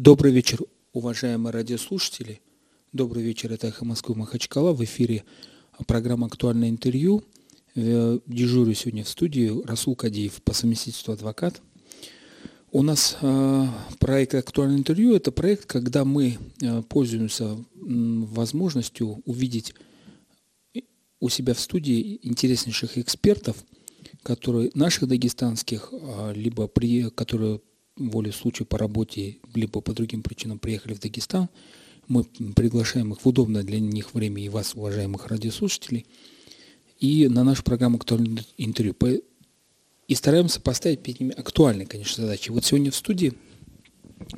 [0.00, 0.60] Добрый вечер,
[0.92, 2.40] уважаемые радиослушатели.
[2.92, 4.72] Добрый вечер, это «Эхо Москвы» Махачкала.
[4.72, 5.24] В эфире
[5.88, 7.24] программа «Актуальное интервью».
[7.74, 11.60] Э, дежурю сегодня в студии Расул Кадиев по совместительству адвокат.
[12.70, 13.66] У нас э,
[13.98, 19.74] проект «Актуальное интервью»– это проект, когда мы э, пользуемся возможностью увидеть
[21.18, 23.56] у себя в студии интереснейших экспертов,
[24.22, 27.60] которые наших дагестанских, а, либо при, которые
[27.98, 31.48] воле случая по работе, либо по другим причинам приехали в Дагестан.
[32.06, 36.06] Мы приглашаем их в удобное для них время и вас, уважаемых радиослушателей,
[36.98, 38.94] и на нашу программу «Актуальное интервью».
[40.08, 42.50] И стараемся поставить перед ними актуальные, конечно, задачи.
[42.50, 43.34] Вот сегодня в студии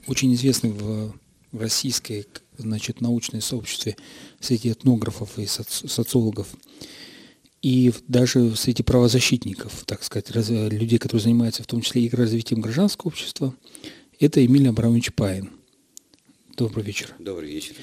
[0.09, 1.15] очень известный в,
[1.53, 2.27] в российской
[2.59, 3.97] значит, научной сообществе
[4.41, 6.49] среди этнографов и соци социологов
[7.63, 12.61] и даже среди правозащитников, так сказать, раз, людей, которые занимаются в том числе и развитием
[12.61, 13.55] гражданского общества,
[14.19, 15.51] это Эмиль Абрамович Пайн.
[16.57, 17.15] Добрый вечер.
[17.19, 17.75] Добрый вечер.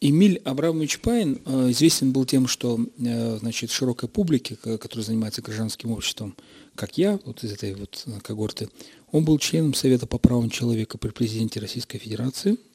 [0.00, 5.92] Эмиль Абрамович Пайн э, известен был тем, что э, значит, широкой публике, которая занимается гражданским
[5.92, 6.36] обществом,
[6.74, 8.68] как я, вот из этой вот когорты,
[9.12, 12.56] он был членом Совета по правам человека при президенте Российской Федерации–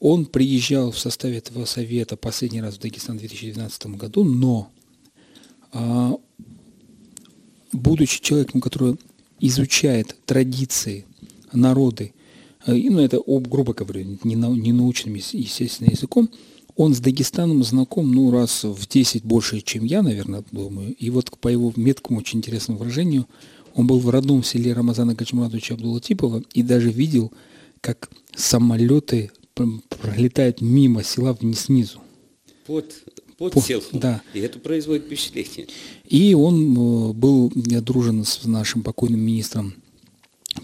[0.00, 4.70] он приезжал в составе этого совета последний раз в Дагестан в 2012 году, но
[5.72, 6.14] а,
[7.72, 8.96] будучи человеком, который
[9.40, 11.06] изучает традиции,
[11.52, 12.12] народы,
[12.66, 16.30] а, ну это, грубо говоря, не, на, не научным, естественно, языком,
[16.76, 20.94] он с Дагестаном знаком, ну, раз в 10 больше, чем я, наверное, думаю.
[20.94, 23.26] И вот по его меткому, очень интересному выражению,
[23.74, 27.32] он был в родном селе Рамазана Гачмуратовича Абдулатипова и даже видел,
[27.80, 32.00] как самолеты пролетает мимо села вниз снизу.
[32.66, 32.92] Под,
[33.38, 33.84] под, под селом.
[33.92, 34.22] Да.
[34.34, 35.68] И это производит впечатление.
[36.08, 39.74] И он э, был дружен с нашим покойным министром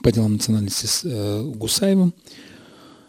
[0.02, 2.12] по делам национальности с э, Гусаевым.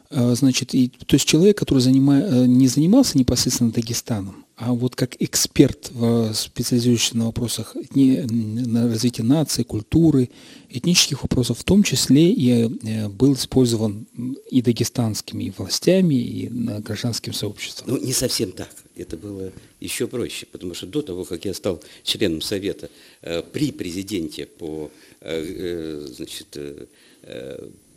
[0.10, 5.16] Э, значит, и, то есть человек, который занима, не занимался непосредственно Дагестаном, а вот как
[5.20, 5.92] эксперт,
[6.34, 10.30] специализирующийся на вопросах на развития нации, культуры,
[10.70, 14.08] этнических вопросов, в том числе и э, был использован
[14.50, 17.92] и дагестанскими властями, и гражданским сообществом.
[17.92, 18.70] Ну, не совсем так.
[18.96, 22.90] Это было еще проще, потому что до того, как я стал членом Совета
[23.22, 26.58] э, при президенте по э, значит,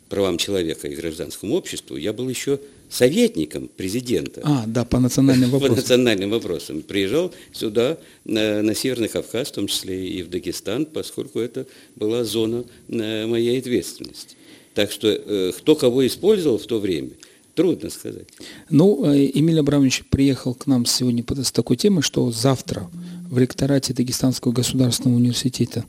[0.09, 2.59] правам человека и гражданскому обществу, я был еще
[2.89, 4.41] советником президента.
[4.43, 5.75] А, да, по национальным вопросам.
[5.75, 6.81] По национальным вопросам.
[6.81, 11.65] Приезжал сюда, на, на Северный Кавказ, в том числе и в Дагестан, поскольку это
[11.95, 14.35] была зона э, моей ответственности.
[14.73, 17.11] Так что э, кто кого использовал в то время,
[17.55, 18.27] трудно сказать.
[18.69, 22.89] Ну, э, Эмиль Абрамович приехал к нам сегодня с такой темой, что завтра
[23.29, 25.83] в ректорате Дагестанского государственного университета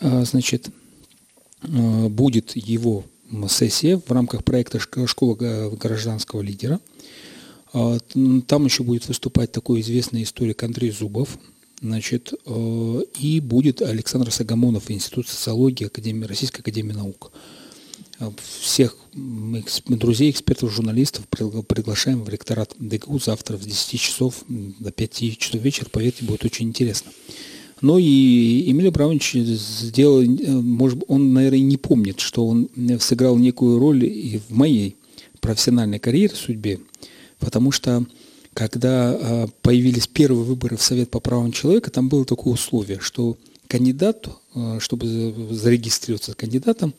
[0.00, 0.68] значит,
[1.62, 3.04] будет его
[3.48, 6.80] сессия в рамках проекта «Школа гражданского лидера».
[7.72, 7.98] А,
[8.46, 11.38] там еще будет выступать такой известный историк Андрей Зубов,
[11.80, 17.32] значит, э, и будет Александр Сагамонов, Институт социологии Академии, Российской Академии Наук.
[18.18, 25.38] А, всех друзей, экспертов, журналистов приглашаем в ректорат ДГУ завтра в 10 часов до 5
[25.38, 25.88] часов вечера.
[25.90, 27.12] Поверьте, будет очень интересно.
[27.80, 32.68] Но и Эмиль Абрамович сделал, э, может, он, наверное, не помнит, что он
[33.00, 34.96] сыграл некую роль и в моей
[35.40, 36.80] профессиональной карьере, судьбе,
[37.38, 38.04] потому что
[38.52, 43.36] когда а, появились первые выборы в Совет по правам человека, там было такое условие, что
[43.68, 45.06] кандидат, э, чтобы
[45.52, 46.92] зарегистрироваться кандидатом,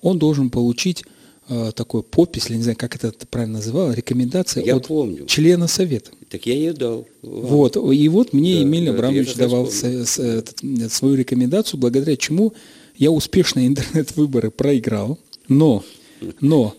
[0.00, 1.04] он должен получить
[1.48, 5.26] э, такой подпись, я не знаю, как это правильно называл, рекомендация я от помню.
[5.26, 6.10] члена Совета.
[6.34, 7.06] Так я ее дал.
[7.22, 7.76] Вот.
[7.76, 12.52] И вот мне да, Эмиль да, Абрамович давал с, с, с, свою рекомендацию, благодаря чему
[12.96, 15.16] я успешно интернет-выборы проиграл.
[15.46, 15.84] Но,
[16.40, 16.74] но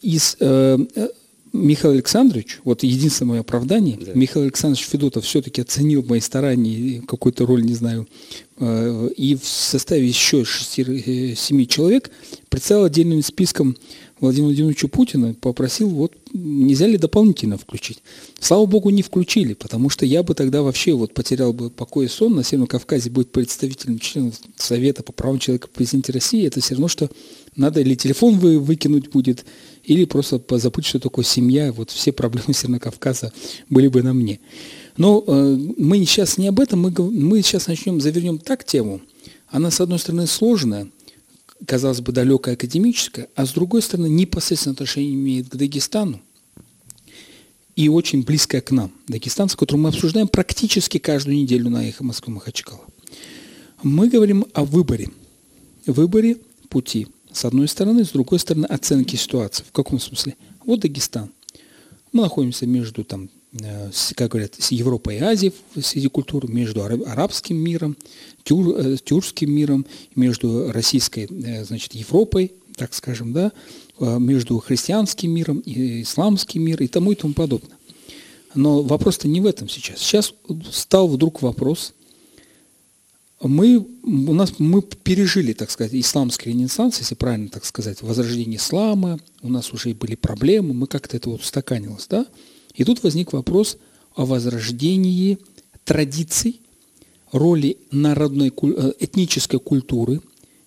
[0.00, 0.78] из э,
[1.52, 4.12] Михаил Александрович, вот единственное мое оправдание, да.
[4.14, 8.06] Михаил Александрович Федотов все-таки оценил мои старания, какую-то роль, не знаю,
[8.60, 12.12] э, и в составе еще 6-7 человек
[12.48, 13.76] представил отдельным списком
[14.22, 18.02] Владимира Владимировича Путина, попросил, вот нельзя ли дополнительно включить.
[18.38, 22.08] Слава богу, не включили, потому что я бы тогда вообще вот потерял бы покой и
[22.08, 22.36] сон.
[22.36, 26.46] На Северном Кавказе быть представителем членов Совета по правам человека президента России.
[26.46, 27.10] Это все равно, что
[27.56, 29.44] надо или телефон вы, выкинуть будет,
[29.82, 31.72] или просто позабыть, что такое семья.
[31.72, 33.32] Вот все проблемы Северного Кавказа
[33.70, 34.38] были бы на мне.
[34.96, 39.00] Но э, мы сейчас не об этом, мы, мы сейчас начнем, завернем так тему.
[39.48, 40.86] Она, с одной стороны, сложная,
[41.66, 46.20] казалось бы, далекая академическая, а с другой стороны, непосредственное отношение имеет к Дагестану
[47.76, 48.92] и очень близкая к нам.
[49.08, 52.84] Дагестан, с которым мы обсуждаем практически каждую неделю на «Эхо Москвы Махачкала».
[53.82, 55.10] Мы говорим о выборе.
[55.86, 56.36] Выборе
[56.68, 59.64] пути с одной стороны, с другой стороны, оценки ситуации.
[59.64, 60.36] В каком смысле?
[60.64, 61.30] Вот Дагестан.
[62.12, 67.56] Мы находимся между, там, э, как говорят, с Европой и Азией среди культур, между арабским
[67.56, 67.96] миром,
[68.44, 73.52] тюр, э, тюркским миром, между российской, э, значит, Европой, так скажем, да,
[74.00, 77.76] между христианским миром и исламским миром и тому и тому подобное.
[78.54, 80.00] Но вопрос-то не в этом сейчас.
[80.00, 80.34] Сейчас
[80.72, 81.94] стал вдруг вопрос,
[83.42, 89.18] мы, у нас, мы пережили, так сказать, исламский ренессанс, если правильно так сказать, возрождение ислама,
[89.42, 92.26] у нас уже были проблемы, мы как-то это вот устаканилось, да?
[92.74, 93.78] И тут возник вопрос
[94.14, 95.38] о возрождении
[95.84, 96.60] традиций,
[97.32, 100.20] роли народной э, этнической культуры,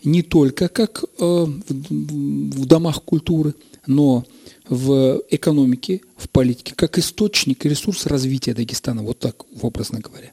[0.04, 3.56] не только как э, в домах культуры,
[3.88, 4.26] но
[4.68, 10.32] в экономике, в политике, как источник и ресурс развития Дагестана, вот так образно говоря.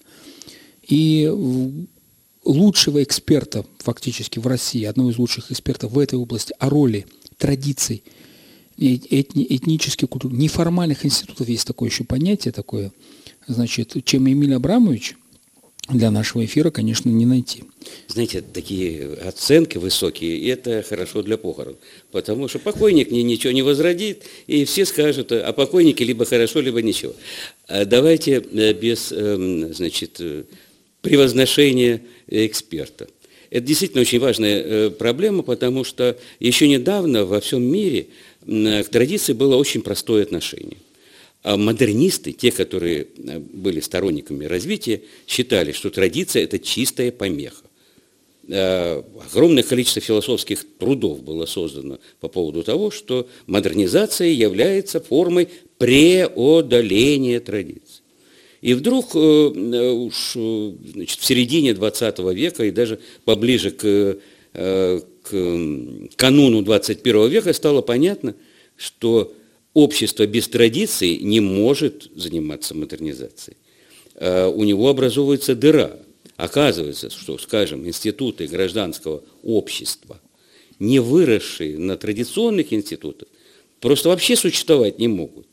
[0.88, 1.30] И
[2.44, 7.06] лучшего эксперта фактически в России, одного из лучших экспертов в этой области о роли
[7.36, 8.02] традиций,
[8.78, 12.92] этни, этнических культур, неформальных институтов, есть такое еще понятие такое,
[13.46, 15.16] значит, чем Эмиль Абрамович,
[15.88, 17.64] для нашего эфира, конечно, не найти.
[18.06, 21.76] Знаете, такие оценки высокие, и это хорошо для похорон.
[22.12, 26.80] Потому что покойник ни, ничего не возродит, и все скажут, а покойники либо хорошо, либо
[26.82, 27.14] ничего.
[27.66, 30.44] А давайте э, без, эм, значит, э,
[31.00, 33.08] превозношения эксперта.
[33.50, 38.06] Это действительно очень важная э, проблема, потому что еще недавно во всем мире
[38.46, 40.78] к традиции было очень простое отношение.
[41.42, 47.64] А модернисты, те, которые э, были сторонниками развития, считали, что традиция– это чистая помеха.
[48.46, 55.48] Э, огромное количество философских трудов было создано по поводу того, что модернизация является формой
[55.78, 58.02] преодоления традиций.
[58.60, 64.18] И вдруг уж значит, в середине 20 века и даже поближе к,
[64.52, 65.30] к
[66.14, 68.36] кануну 21 века стало понятно,
[68.76, 69.34] что
[69.74, 73.56] общество без традиций не может заниматься модернизацией.
[74.14, 75.98] Э, у него образовывается дыра.
[76.36, 80.20] Оказывается, что, скажем, институты гражданского общества,
[80.78, 83.28] не выросшие на традиционных институтах,
[83.80, 85.46] просто вообще существовать не могут.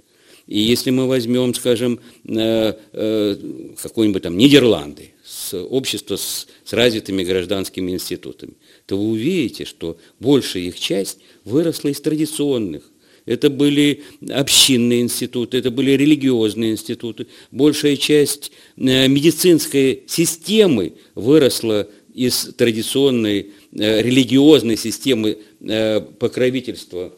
[0.48, 3.36] И если мы возьмем, скажем, э, э,
[3.82, 5.14] какой-нибудь там Нидерланды,
[5.54, 8.54] общество с, с развитыми гражданскими институтами,
[8.88, 12.84] то вы увидите, что большая их часть выросла из традиционных
[13.30, 17.28] это были общинные институты, это были религиозные институты.
[17.52, 27.14] Большая часть э, медицинской системы выросла из традиционной э, религиозной системы э, покровительства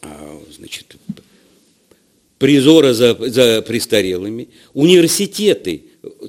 [0.00, 0.96] а, значит,
[2.38, 4.48] призора за, за престарелыми.
[4.72, 5.82] Университеты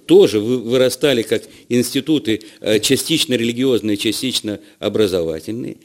[0.05, 2.41] тоже вырастали как институты
[2.81, 5.77] частично религиозные, частично образовательные.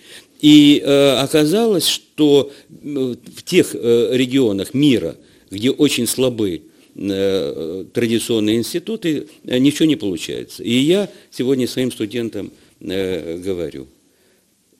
[0.44, 5.16] И э, оказалось, что в тех э, регионах мира,
[5.50, 6.64] где очень слабы
[6.94, 10.62] э, традиционные институты, э, ничего не получается.
[10.62, 13.86] И я сегодня своим студентам э, говорю,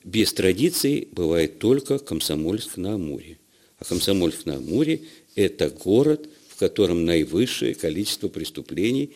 [0.05, 3.39] без традиций бывает только Комсомольск-на-Амуре.
[3.79, 5.01] А Комсомольск-на-Амуре–
[5.35, 9.13] это город, в котором наивысшее количество преступлений,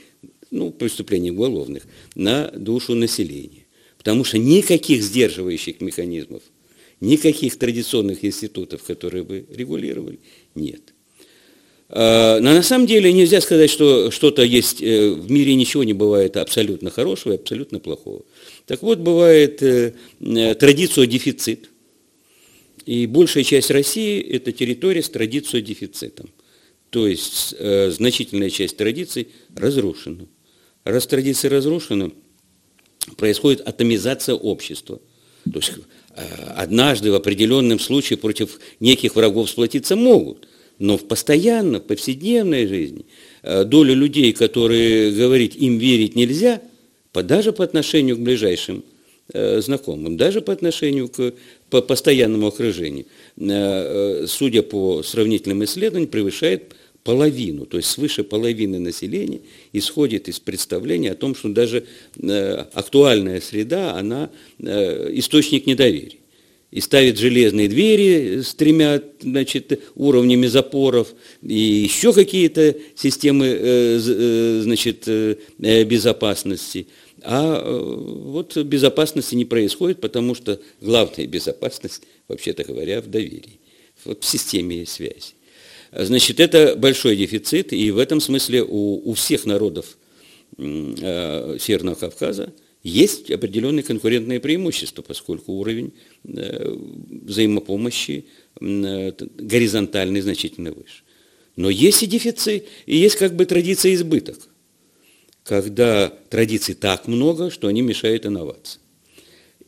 [0.51, 1.83] ну, преступлений уголовных,
[2.15, 3.68] на душу населения.
[3.99, 6.43] Потому что никаких сдерживающих механизмов,
[7.01, 10.21] никаких традиционных институтов, которые бы регулировали,
[10.55, 10.95] нет.
[11.91, 15.95] А, но на самом деле нельзя сказать, что что-то есть, э, в мире ничего не
[15.95, 18.25] бывает абсолютно хорошего и абсолютно плохого.
[18.67, 21.71] Так вот, бывает э, э, традицио-дефицит.
[22.87, 26.31] И большая часть России– это территория с традицио-дефицитом.
[26.89, 30.27] То есть значительная часть традиций разрушена.
[30.85, 32.13] Раз традиции разрушены–
[33.17, 35.01] происходит атомизация общества.
[35.53, 35.73] То есть
[36.15, 36.23] э,
[36.57, 40.49] однажды в определенном случае против неких врагов сплотиться могут,
[40.79, 43.07] но в постоянно, в повседневной жизни
[43.43, 46.61] э, доля людей, которые говорить им верить нельзя,
[47.15, 48.85] даже по отношению к ближайшим
[49.33, 51.35] э, знакомым, даже по отношению к
[51.69, 53.05] по постоянному окружению,
[53.37, 56.75] судя по сравнительным исследованиям, превышает
[57.09, 59.41] половину, то есть свыше половины населения
[59.73, 61.87] исходит из представления о том, что даже
[62.19, 66.19] э, актуальная среда, она э, источник недоверия.
[66.71, 75.09] И ставит железные двери с тремя значит, уровнями запоров, и еще какие-то системы э, значит,
[75.57, 76.89] безопасности.
[77.23, 83.61] А вот безопасности не происходит, потому что главная безопасность, вообще-то говоря, в доверии,
[84.05, 85.38] вот в системе связи.
[85.93, 89.97] Значит, это большой дефицит, и в этом смысле у, у всех народов
[90.59, 92.53] э, Северного Кавказа
[92.83, 96.77] есть определенные конкурентные преимущества, поскольку уровень э,
[97.27, 98.27] взаимопомощи
[98.61, 101.03] э, горизонтальный значительно выше.
[101.57, 104.39] Но есть и дефицит, и есть как бы традиция избыток,
[105.43, 108.81] когда традиций так много, что они мешают инновации.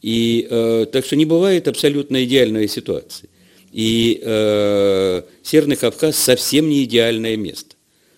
[0.02, 3.28] И э, так что не бывает абсолютно идеальной ситуации.
[3.72, 7.76] И э, Северный Кавказ совсем не идеальное место.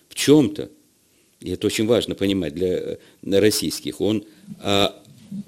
[0.09, 0.69] В чем-то,
[1.39, 4.25] и это очень важно понимать для, для российских, он
[4.59, 5.01] а,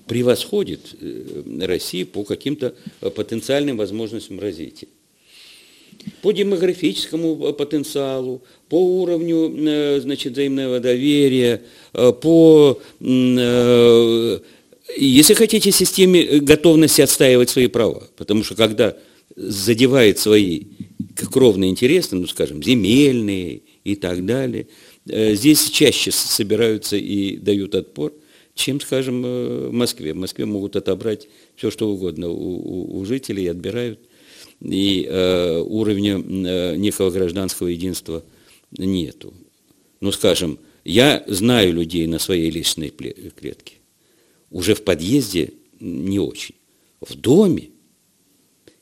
[0.07, 4.87] превосходит э, Россию по каким-то потенциальным возможностям развития
[6.21, 11.61] по демографическому потенциалу, по уровню э, значит, взаимного доверия,
[11.93, 12.79] э, по,
[14.97, 18.07] если хотите, системе готовности отстаивать свои права.
[18.17, 18.95] Потому что когда
[19.35, 20.65] задевает свои
[21.31, 24.67] кровные интересы, ну, скажем, земельные и так далее,
[25.05, 28.13] здесь чаще собираются и дают отпор–
[28.55, 30.13] чем, скажем, э, в Москве.
[30.13, 33.99] В Москве могут отобрать все, что угодно у, у, у жителей, отбирают,
[34.61, 38.23] и э, уровня э, некого гражданского единства
[38.71, 39.33] нету.
[39.99, 43.75] Ну, скажем, я знаю людей на своей личной клетке.
[44.49, 46.55] Уже в подъезде не очень.
[47.01, 47.69] В доме.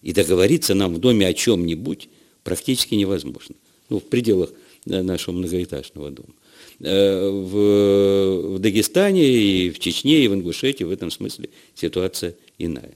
[0.03, 2.10] И договориться нам в доме о чем-нибудь
[2.43, 3.55] практически невозможно.
[3.89, 4.51] Ну, в пределах
[4.86, 6.33] э, нашего многоэтажного дома.
[6.81, 12.93] Э, в, в Дагестане и в Чечне, и в Ингушетии в этом смысле ситуация иная.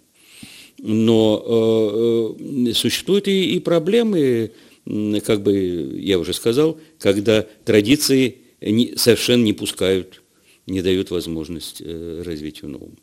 [0.80, 4.52] Но э, э, существуют и, и проблемы,
[5.26, 10.22] как бы я уже сказал, когда традиции не, совершенно не пускают,
[10.66, 12.96] не дают возможность э, развитию новому.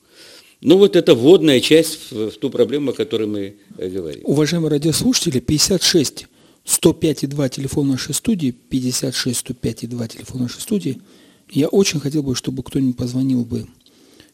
[0.65, 4.23] Ну вот это вводная часть в, в ту проблему, о которой мы э, говорим.
[4.25, 6.27] Уважаемые радиослушатели, 56
[6.65, 11.03] 105,2 телефон нашей студии, 56 105,2 телефон нашей студии.
[11.51, 13.67] Я очень хотел бы, чтобы кто-нибудь позвонил бы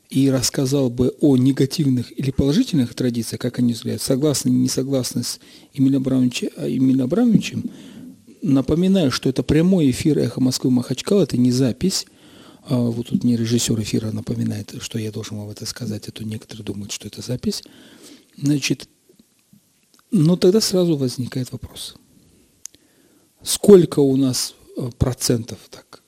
[0.09, 5.41] и рассказал бы о негативных или положительных традициях, как они взглядят, согласны не согласны с
[5.75, 7.65] Эмилем Абрамовичем, а, Абрамовичем.
[8.41, 12.07] Напоминаю, что это прямой эфир «Эхо Москвы Махачкала», это не запись.
[12.71, 16.25] А вот тут мне режиссер эфира напоминает, что я должен вам это сказать, а то
[16.25, 17.63] некоторые думают, что это запись.
[18.39, 18.89] Значит,
[20.11, 21.97] но тогда сразу возникает вопрос–
[23.43, 26.03] сколько у нас э, процентов так?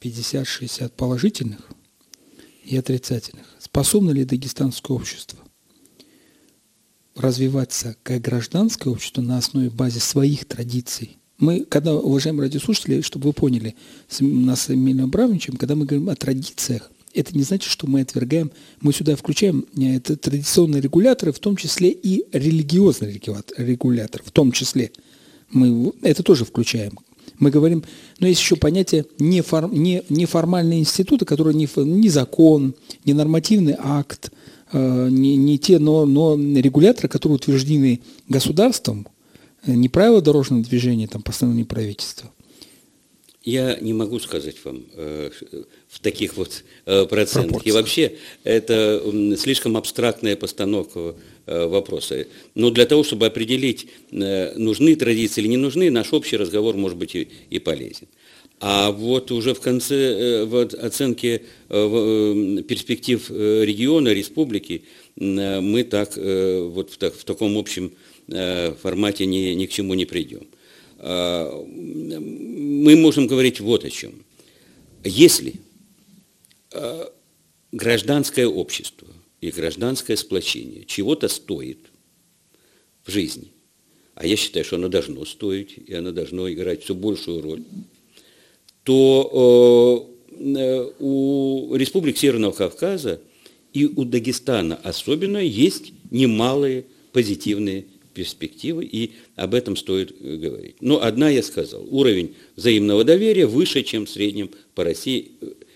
[0.00, 1.60] 50-60 положительных
[2.64, 3.46] и отрицательных.
[3.58, 5.38] Способно ли дагестанское общество
[7.14, 11.18] развиваться как гражданское общество на основе базы своих традиций?
[11.42, 13.74] Мы, когда, уважаемые радиослушатели, чтобы вы поняли,
[14.08, 18.00] с нас с Эмилием Абрамовичем, когда мы говорим о традициях, это не значит, что мы
[18.00, 23.20] отвергаем, мы сюда включаем э, это традиционные регуляторы, в том числе и религиозные
[23.58, 24.92] регуляторы, в том числе–
[25.52, 26.98] мы это тоже включаем.
[27.38, 27.84] Мы говорим,
[28.18, 34.30] но есть еще понятие неформ, не, неформальные институты, которые не, не закон, не нормативный акт,
[34.72, 39.06] э, не, не те, но, но регуляторы, которые утверждены государством,
[39.66, 42.30] не правила дорожного движения, там, постановление правительства.
[43.44, 45.30] Я не могу сказать вам э,
[45.88, 47.66] в таких вот э, процентах.
[47.66, 52.28] И вообще это э, слишком абстрактная постановка Э, вопросы.
[52.54, 56.96] Но для того, чтобы определить, э, нужны традиции или не нужны, наш общий разговор может
[56.96, 58.06] быть и, и полезен.
[58.60, 64.82] А вот уже в конце э, вот, оценки перспектив региона, республики,
[65.16, 67.92] мы так вот в, так, в таком общем
[68.28, 70.46] формате ни, ни к чему не придем.
[70.98, 74.24] А, мы можем говорить вот о чем.
[75.04, 75.54] Если
[77.72, 79.08] гражданское общество
[79.40, 81.78] и гражданское сплочение чего-то стоит
[83.04, 83.52] в жизни,
[84.14, 87.64] а я считаю, что оно должно стоить, и оно должно играть все большую роль,
[88.84, 93.20] то э, у республик Северного Кавказа
[93.72, 100.76] и у Дагестана особенно есть немалые позитивные перспективы, и об этом стоит э, говорить.
[100.80, 105.32] Но одна я сказал, уровень взаимного доверия выше, чем в среднем по России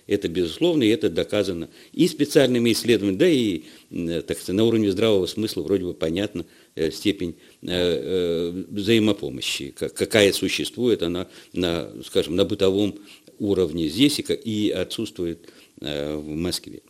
[0.06, 5.26] это безусловно, и это доказано и специальными исследованиями, да и так сказать, на уровне здравого
[5.26, 12.44] смысла вроде бы понятна э, степень э, э, взаимопомощи, какая существует она, на, скажем, на
[12.44, 12.98] бытовом
[13.38, 16.80] уровне здесь и отсутствует в Москве.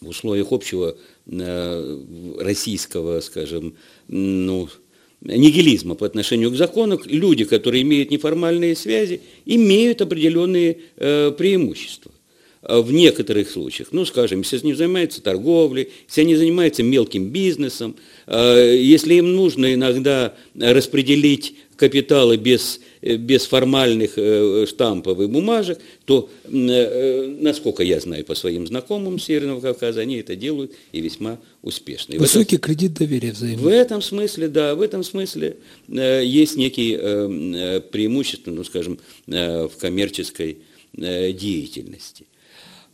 [0.00, 3.74] В условиях общего российского, скажем,
[4.08, 4.68] ну,
[5.24, 12.12] нигилизма по отношению к закону, люди, которые имеют неформальные связи, имеют определенные э, преимущества.
[12.62, 17.96] э, в некоторых случаях, ну, скажем, если они занимаются торговлей, если они занимаются мелким бизнесом,
[18.26, 24.18] э, если им нужно иногда распределить капиталы без, без формальных
[24.68, 30.72] штампов и бумажек, то, насколько я знаю по своим знакомым Северного Кавказа, они это делают
[30.92, 32.14] и весьма успешно.
[32.14, 33.62] И Высокий этом, кредит доверия взаимно.
[33.62, 35.56] В этом смысле, да, в этом смысле
[35.88, 40.58] есть некие преимущества, ну, скажем, в коммерческой
[40.96, 42.26] деятельности.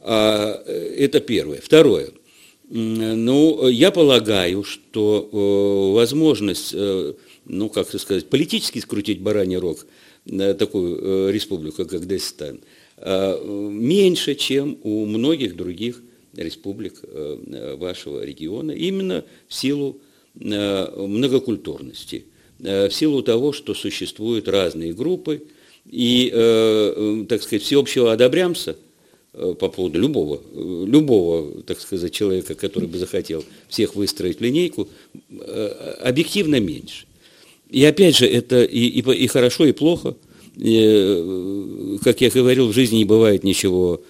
[0.03, 1.61] А, э, это первое.
[1.61, 2.11] Второе.
[2.69, 7.15] Ну, я полагаю, что э, возможность, э,
[7.51, 9.87] ну, как сказать, политически скрутить бараний рог
[10.25, 12.61] на такую республику, как Дагестан,
[13.03, 16.03] меньше, чем у многих других
[16.37, 17.03] республик
[17.79, 19.99] вашего региона, именно в силу
[20.35, 22.25] многокультурности,
[22.59, 25.43] в силу того, что существуют разные группы,
[25.91, 26.29] и,
[27.29, 28.77] так сказать, всеобщего одобрямса–
[29.33, 34.43] Э, по поводу любого, э, любого, так сказать, человека, который бы захотел всех выстроить в
[34.43, 34.89] линейку,
[35.31, 37.07] э, объективно меньше.
[37.71, 40.17] И опять же, это и, и, и хорошо, и плохо.
[40.57, 44.03] И, как я говорил, в жизни не бывает ничего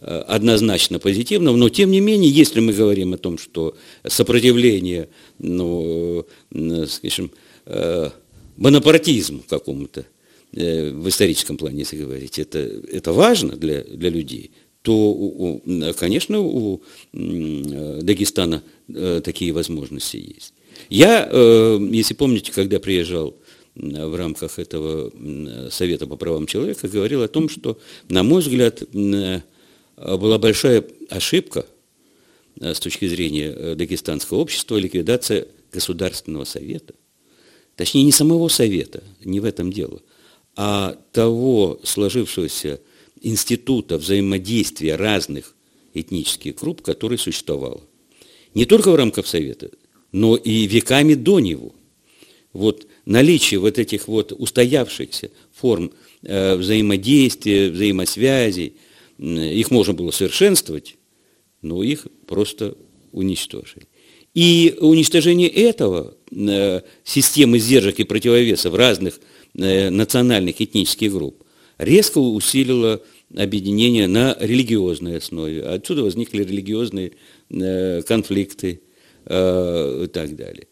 [0.00, 3.74] однозначно позитивного, но тем не менее, если мы говорим о том, что
[4.06, 5.08] сопротивление,
[5.38, 6.26] ну,
[6.88, 7.30] скажем,
[8.56, 10.04] бонапартизму какому-то,
[10.56, 15.60] Э, в историческом плане, если говорить, это, это важно для, для людей, то,
[15.98, 16.82] конечно, у
[17.12, 20.53] Дагестана э, такие возможности есть.
[20.88, 23.36] Я, э, если помните, когда приезжал
[23.74, 25.10] в рамках этого
[25.70, 27.76] Совета по правам человека, говорил о том, что,
[28.08, 31.66] на мой взгляд, была большая ошибка
[32.60, 36.94] с точки зрения дагестанского общества ликвидация Государственного Совета.
[37.74, 40.00] Точнее, не самого Совета, не в этом дело–
[40.56, 42.80] а того сложившегося
[43.22, 45.54] института взаимодействия разных
[45.94, 47.82] этнических групп, который существовал.
[48.54, 49.70] Не только в рамках Совета,
[50.14, 51.74] но и веками до него.
[52.52, 55.90] Вот наличие вот этих вот устоявшихся форм
[56.22, 58.74] э, взаимодействия, взаимосвязей,
[59.18, 60.96] их можно было совершенствовать,
[61.62, 62.76] но их просто
[63.12, 63.86] уничтожили.
[64.34, 69.20] И уничтожение этого э, системы сдержек и противовесов разных
[69.56, 71.44] Э, национальных этнических групп
[71.78, 73.00] резко усилило
[73.36, 75.62] объединение на религиозной основе.
[75.62, 77.12] Отсюда возникли религиозные
[78.02, 78.80] конфликты
[79.26, 80.66] э, и так далее.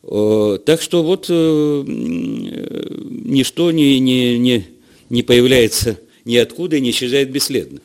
[0.00, 1.82] Так что вот ничто
[3.72, 4.64] не, не, не,
[5.10, 7.80] не появляется ниоткуда и не исчезает бесследно.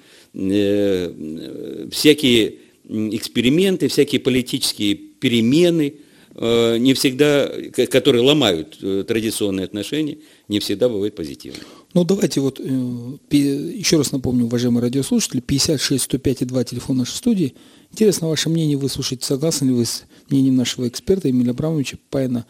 [1.91, 2.53] Всякие
[2.87, 5.95] эксперименты, всякие политические перемены–
[6.35, 7.47] Э, не всегда,
[7.91, 11.59] которые ломают э, традиционные отношения, не всегда бывает позитивно.
[11.93, 17.15] Ну, давайте вот э, еще раз напомню, уважаемые радиослушатели, 56 105 и 2 телефон нашей
[17.15, 17.53] студии.
[17.93, 22.47] Интересно ваше мнение выслушать, согласны ли вы с мнением нашего эксперта Эмиля Абрамовича Пайна,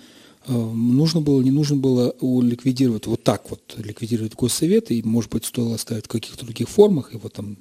[0.48, 5.76] нужно было, не нужно было ликвидировать, вот так вот ликвидировать госсовет, и, может быть, стоило
[5.76, 7.58] оставить в каких-то других формах, его там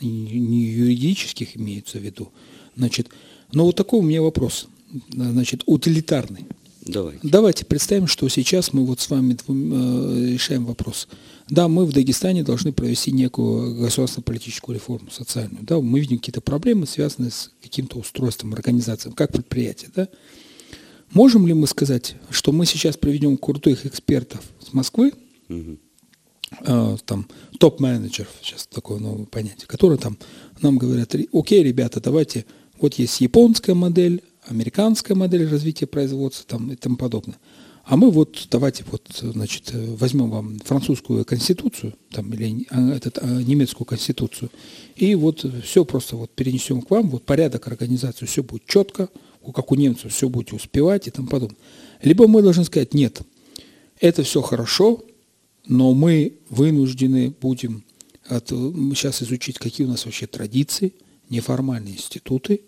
[0.00, 2.32] не юридических имеется в виду.
[2.74, 3.10] Значит,
[3.52, 4.66] но вот такой у меня вопрос–
[5.12, 6.46] значит, утилитарный.
[6.90, 7.20] Давайте.
[7.22, 11.08] Давайте представим, что сейчас мы вот с вами э, решаем вопрос.
[11.48, 15.64] Да, мы в Дагестане должны провести некую государственно-политическую реформу социальную.
[15.64, 19.90] Да, мы видим какие-то проблемы, связанные с каким-то устройством, организацией, как предприятие.
[19.94, 20.08] Да?
[21.12, 25.12] Можем ли мы сказать, что мы сейчас приведем крутых экспертов с Москвы,
[25.48, 25.78] угу.
[26.64, 30.18] э, там топ-менеджеров, сейчас такое новое понятие, которые там
[30.60, 32.46] нам говорят, окей, ребята, давайте,
[32.80, 37.38] вот есть японская модель, американская модель развития производства там, и тому подобное.
[37.84, 43.26] А мы вот давайте вот, значит, возьмем вам французскую конституцию там, или а, этот, а,
[43.26, 44.50] немецкую конституцию,
[44.96, 49.08] и вот все просто вот перенесем к вам, вот порядок организации, все будет четко,
[49.54, 51.58] как у немцев все будете успевать и тому подобное.
[52.02, 53.22] Либо мы должны сказать, нет,
[53.98, 55.02] это все хорошо,
[55.66, 57.84] но мы вынуждены будем
[58.28, 60.92] от, сейчас изучить, какие у нас вообще традиции,
[61.28, 62.60] неформальные институты,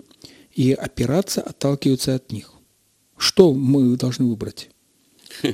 [0.55, 2.53] и опираться, отталкиваться от них.
[3.17, 4.71] Что мы должны выбрать?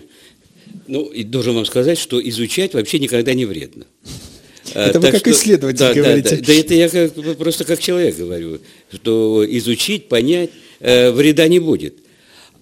[0.86, 3.86] Ну, и должен вам сказать, что изучать вообще никогда не вредно.
[4.74, 6.30] Это вы как что, исследователь да, говорите.
[6.30, 8.60] Да, да, да, это я как, просто как человек говорю,
[8.92, 11.96] что изучить, понять э, вреда не будет.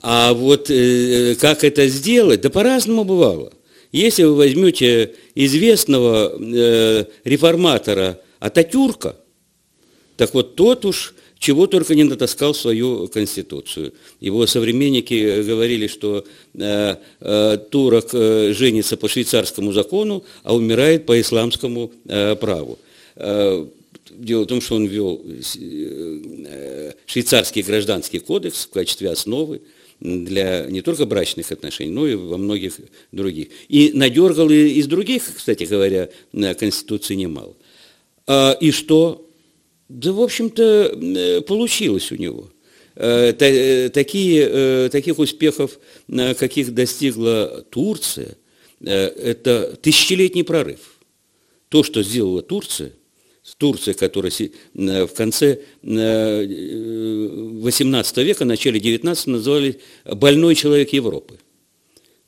[0.03, 3.53] А вот э, как это сделать, да по-разному бывало.
[3.93, 9.17] Если вы возьмете известного э, реформатора Ататюрка,
[10.17, 13.93] так вот тот уж чего только не натаскал свою конституцию.
[14.21, 21.21] Его современники говорили, что э, э, турок э, женится по швейцарскому закону, а умирает по
[21.21, 22.79] исламскому э, праву.
[23.17, 23.67] Э,
[24.11, 29.61] дело в том, что он ввел э, швейцарский гражданский кодекс в качестве основы
[30.01, 32.75] для не только брачных отношений, но и во многих
[33.13, 33.49] других.
[33.69, 37.55] И надергал и из других, кстати говоря, конституции немало.
[38.27, 39.26] А, и что?
[39.89, 42.51] Да, в общем-то, э, получилось у него.
[42.97, 48.37] Э, э, такие, таких успехов, каких достигла Турция,
[48.81, 50.81] это тысячелетний прорыв.
[51.69, 52.93] То, что сделала Турция,
[53.59, 54.33] Турция, которая
[54.75, 61.39] в конце XVIII века, начале XIX называли больной человек Европы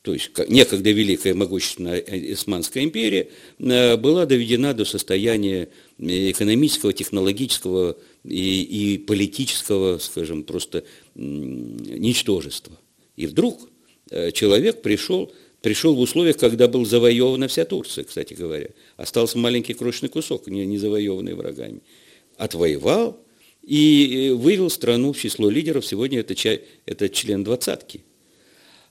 [0.09, 5.69] то есть некогда великая могущественная Османская империя, была доведена до состояния
[5.99, 10.85] экономического, технологического и, и политического, скажем, просто
[11.15, 12.79] ничтожества.
[13.17, 13.69] И вдруг
[14.11, 18.69] э, человек пришел, пришел в условиях, когда был завоевана вся Турция, кстати говоря.
[18.97, 21.81] Остался маленький крошечный кусок, не, не завоеванный врагами.
[22.37, 23.21] Отвоевал
[23.63, 25.85] и вывел страну в число лидеров.
[25.85, 26.35] Сегодня это,
[26.87, 28.03] это член двадцатки.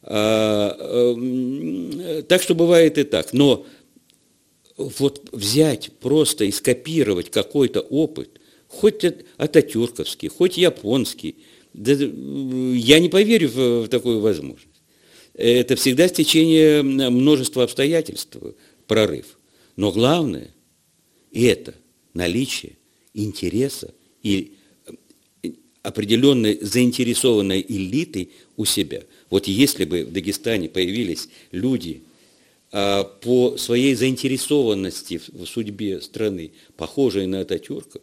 [0.04, 3.34] А, эм, так что бывает и так.
[3.34, 3.66] Но
[4.78, 9.04] вот взять просто и скопировать какой-то опыт, хоть
[9.38, 11.36] ататюрковский, хоть японский,
[11.74, 14.68] да, я не поверю в, в такую возможность.
[15.34, 18.38] Это всегда стечение множества обстоятельств,
[18.88, 19.38] прорыв.
[19.76, 20.50] Но главное–
[21.32, 21.76] это
[22.14, 22.74] наличие
[23.14, 24.54] интереса и
[25.44, 25.52] э,
[25.84, 32.02] определенной заинтересованной элиты у себя– вот если бы в Дагестане появились люди
[32.72, 38.00] по своей заинтересованности в судьбе страны, похожие на Ататюрка,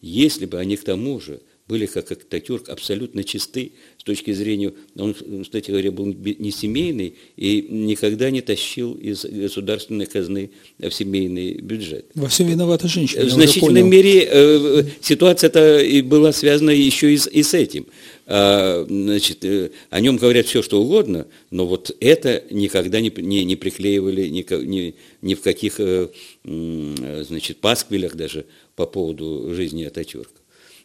[0.00, 5.14] если бы они к тому же были, как Ататюрк, абсолютно чисты с точки зрения, он,
[5.42, 12.06] кстати говоря, был не семейный и никогда не тащил из государственной казны в семейный бюджет.
[12.14, 13.24] Во всем виновата женщина.
[13.24, 17.86] В значительной мере э, ситуация эта была связана еще и с, и с этим.
[18.28, 23.44] А, значит, э, о нем говорят все, что угодно, но вот это никогда не, не,
[23.44, 26.08] не приклеивали ни, ни, ни в каких э,
[26.42, 30.40] значит, пасквилях даже по поводу жизни Ататюрка.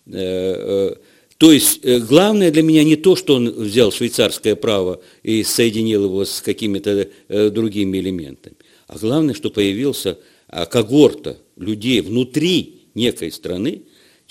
[0.06, 0.96] Э,
[1.40, 6.24] то есть главное для меня не то, что он взял швейцарское право и соединил его
[6.24, 7.10] с какими-то
[7.50, 13.82] другими элементами, а главное, что появился а, когорта людей внутри некой страны,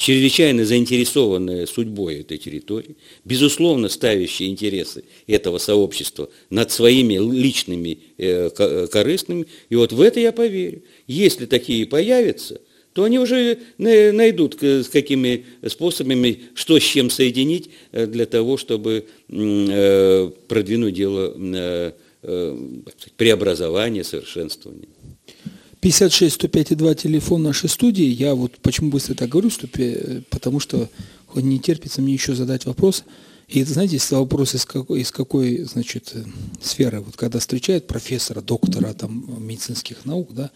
[0.01, 8.49] чрезвычайно заинтересованная судьбой этой территории, безусловно ставящие интересы этого сообщества над своими личными э,
[8.91, 9.47] корыстными.
[9.69, 10.83] И вот в это я поверю.
[11.07, 12.63] Если такие появятся,
[12.95, 19.05] то они уже найдут с какими способами, что с чем соединить э, для того, чтобы
[19.29, 21.93] э, продвинуть дело
[23.17, 24.89] преобразования, совершенствования.
[25.81, 28.05] 56 105 2 телефон нашей студии.
[28.05, 29.51] Я вот почему быстро так говорю,
[30.31, 30.89] потому что
[31.35, 33.05] не терпится мне еще задать вопрос.
[33.49, 36.15] И знаете, если вопрос из какой, из какой значит,
[36.63, 40.51] сферы, вот когда встречают профессора, доктора там, медицинских наук, да,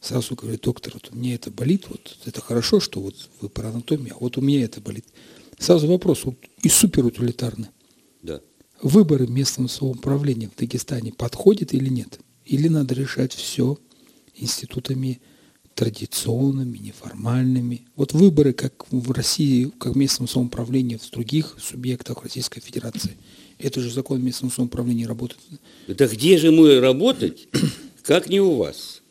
[0.00, 4.14] сразу говорит, доктор, вот мне это болит, вот это хорошо, что вот вы про анатомию,
[4.14, 5.06] а вот у меня это болит.
[5.58, 7.68] Сразу вопрос, вот, и суперутилитарный.
[8.22, 8.40] Да.
[8.82, 12.20] Выборы местного самоуправления в Дагестане подходят или нет?
[12.44, 13.78] Или надо решать все
[14.36, 15.20] институтами
[15.74, 17.82] традиционными, неформальными.
[17.96, 23.16] Вот выборы, как в России, как в местном самоуправлении, в других субъектах Российской Федерации.
[23.58, 25.40] Это же закон местного самоуправления работает.
[25.86, 27.48] Да где же мы работать,
[28.02, 29.02] как не у вас?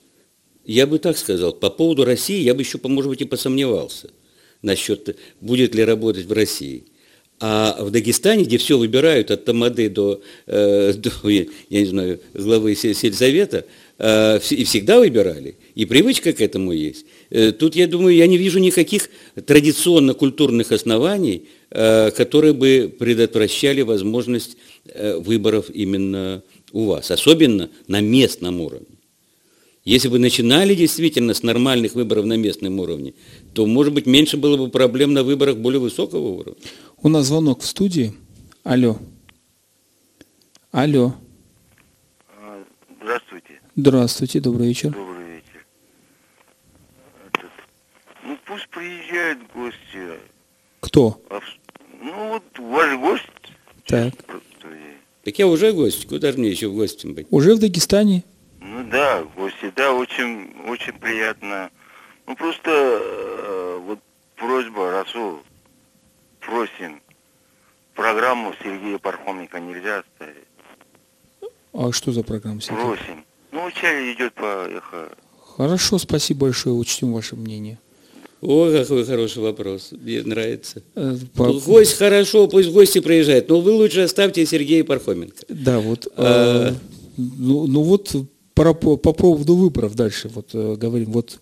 [0.65, 4.09] Я бы так сказал, по поводу России я бы еще, может быть, и посомневался
[4.63, 6.85] насчет, будет ли работать в России.
[7.39, 12.75] А в Дагестане, где все выбирают от Тамады до, э, до я не знаю, главы
[12.75, 13.65] сельсовета,
[13.97, 17.05] и всегда выбирали, и привычка к этому есть.
[17.29, 24.57] Э, тут, я думаю, я не вижу никаких традиционно-культурных оснований, э, которые бы предотвращали возможность
[24.93, 28.95] выборов именно у вас, особенно на местном уровне.
[29.85, 33.13] Если бы начинали действительно с нормальных выборов на местном уровне,
[33.53, 36.59] то, может быть, меньше было бы проблем на выборах более высокого уровня.
[37.01, 38.13] У нас звонок в студии.
[38.63, 38.97] Алло.
[40.71, 41.13] Алло.
[43.77, 44.91] Здравствуйте, добрый вечер.
[44.91, 45.65] Добрый вечер.
[47.27, 47.51] Этот,
[48.23, 50.19] ну пусть приезжают гости.
[50.79, 51.21] Кто?
[51.29, 51.39] А,
[52.01, 53.23] ну вот ваш гость.
[53.85, 54.13] Так.
[55.23, 57.27] Так я уже гость, куда же мне еще в гости быть?
[57.31, 58.23] Уже в Дагестане?
[58.61, 61.69] Ну да, гости, да, очень, очень приятно.
[62.27, 63.99] Ну просто э, вот
[64.35, 65.41] просьба, Расул,
[66.39, 67.01] просим
[67.93, 70.47] программу Сергея Пархоменко нельзя оставить.
[71.73, 72.85] А что за программа, Сергей?
[72.85, 73.25] Просим.
[73.55, 75.09] Ну, чай идет по эхо.
[75.55, 77.79] Хорошо, спасибо большое, учтем ваше мнение.
[78.41, 79.91] О, какой хороший вопрос.
[79.91, 80.83] Мне нравится.
[80.93, 81.53] Э, по...
[81.53, 85.45] Гость хорошо, пусть гости приезжают, но вы лучше оставьте Сергея Пархоменко.
[85.47, 86.05] Да, вот.
[86.17, 86.71] А...
[86.71, 86.75] Э,
[87.15, 88.13] ну, ну вот
[88.53, 91.13] по, по поводу выборов дальше вот э, говорим.
[91.13, 91.39] Вот,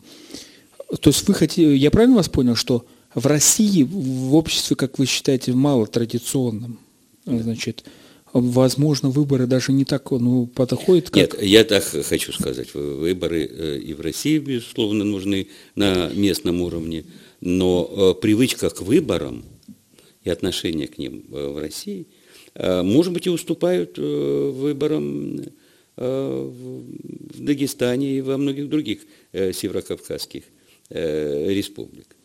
[1.02, 5.08] то есть вы хотите, я правильно вас понял, что в России в обществе, как вы
[5.08, 6.80] считаете, мало традиционном,
[7.26, 7.86] значит,
[8.34, 11.15] возможно, выборы даже не так ну, подходят, как...
[11.17, 17.06] Нет, я так хочу сказать, выборы э, и в России, безусловно, нужны на местном уровне,
[17.41, 19.46] но э, привычка к выборам
[20.24, 22.08] и отношение к ним э, в России,
[22.56, 25.41] может быть, и уступают выборам
[25.96, 29.00] в Дагестане и во многих других
[29.32, 30.43] северокавказских
[30.91, 32.15] республик.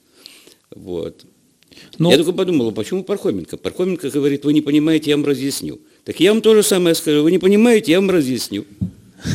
[0.71, 1.25] Вот.
[1.99, 2.11] Но...
[2.11, 3.57] Я только подумал, почему Пархоменко?
[3.57, 5.81] Пархоменко говорит, вы не понимаете, я вам разъясню.
[6.05, 8.65] Так я вам то же самое скажу, вы не понимаете, я вам разъясню.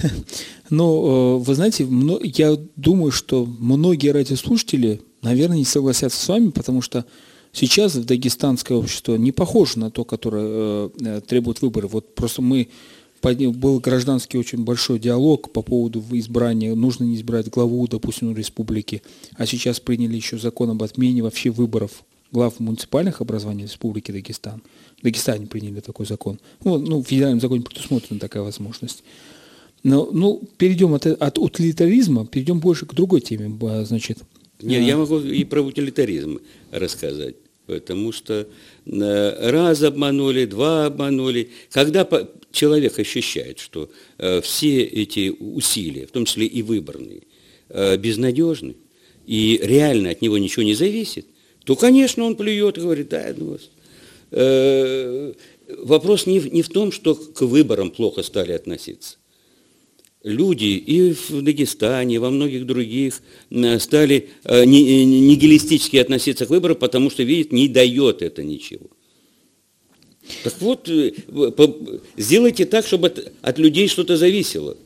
[0.69, 1.87] Ну, вы знаете,
[2.35, 7.05] я думаю, что многие радиослушатели, наверное, не согласятся с вами, потому что
[7.51, 11.87] сейчас в дагестанское общество не похоже на то, которое э, э, требует выборы.
[11.87, 12.69] Вот просто мы
[13.21, 19.03] был гражданский очень большой диалог по поводу избрания, нужно не избрать главу, допустим, республики,
[19.35, 24.61] а сейчас приняли еще закон об отмене вообще выборов глав муниципальных образований Республики Дагестан.
[25.03, 26.39] Дагестане приняли такой закон.
[26.63, 29.03] Ну, ну в федеральном законе предусмотрена такая возможность.
[29.83, 34.19] Но, ну, перейдем от, от утилитаризма, перейдем больше к другой теме, значит.
[34.61, 34.85] Нет, а...
[34.85, 36.39] я могу и про утилитаризм
[36.71, 37.35] рассказать,
[37.67, 38.47] потому что
[38.85, 41.49] э, раз обманули, два обманули.
[41.69, 42.07] Когда
[42.53, 47.23] человек ощущает, что э, все эти усилия, в том числе и выборные,
[47.97, 48.75] безнадежны,
[49.25, 51.25] и реально от него ничего не зависит,
[51.65, 53.57] то, конечно, он плюет и говорит, да, ну,
[54.33, 55.33] э,
[55.83, 59.17] вопрос не не в том, что к выборам плохо стали относиться.
[60.23, 66.77] Люди и в Дагестане, и во многих других э, стали э, нигилистически относиться к выборам,
[66.77, 68.87] потому что, видят, не дает это ничего.
[70.43, 71.11] Так вот, э,
[72.15, 74.77] сделайте так, чтобы от, людей что-то зависело.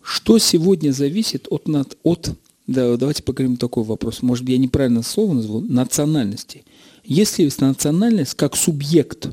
[0.00, 1.66] Что сегодня зависит от,
[2.04, 2.30] от
[2.68, 4.22] да, давайте поговорим такой вопрос.
[4.22, 5.62] Может я неправильно слово назвал.
[5.62, 6.64] Национальности.
[7.08, 9.30] Если национальность как субъект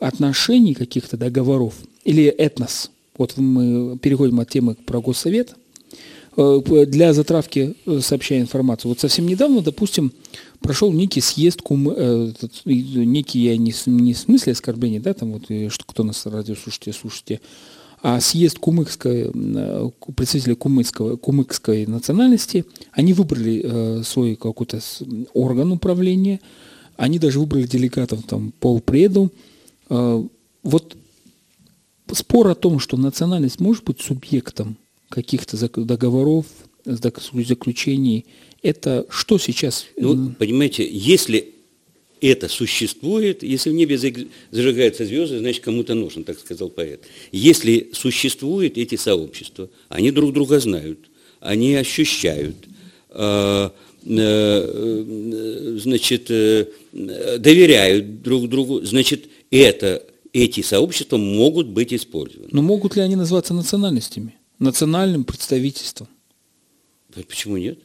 [0.00, 1.74] отношений каких-то договоров
[2.04, 5.54] или этнос, вот мы переходим от темы про госсовет,
[6.36, 8.88] э, для затравки э, сообщая информацию.
[8.88, 10.12] Вот совсем недавно, допустим,
[10.58, 12.32] прошел некий съезд, кум, э,
[12.64, 16.92] некий, я не, не в смысле оскорбления, да, там вот, что кто нас радио слушайте,
[16.92, 17.40] слушайте,
[18.02, 24.80] а съезд кумыкской, э, представителей кумыкского, кумыкской национальности, они выбрали э, свой какой-то
[25.32, 26.40] орган управления,
[26.96, 29.32] они даже выбрали делегатов там полпреду.
[29.90, 30.22] Э,
[30.62, 30.96] вот
[32.12, 34.76] спор о том, что национальность может быть субъектом
[35.08, 36.46] каких-то договоров,
[36.84, 38.26] заключений,
[38.62, 39.86] это что сейчас?
[39.96, 41.54] Ну, понимаете, если
[42.20, 43.42] это существует.
[43.42, 43.98] Если в небе
[44.50, 47.04] зажигаются звезды, значит, кому-то нужен, так сказал поэт.
[47.32, 50.98] Если существуют эти сообщества, они друг друга знают,
[51.40, 52.56] они ощущают,
[53.10, 53.70] э,
[55.80, 62.48] значит, э, доверяют друг другу, значит, это, эти сообщества могут быть использованы.
[62.52, 66.08] Но могут ли они называться национальностями, национальным представительством?
[67.14, 67.78] Почему нет?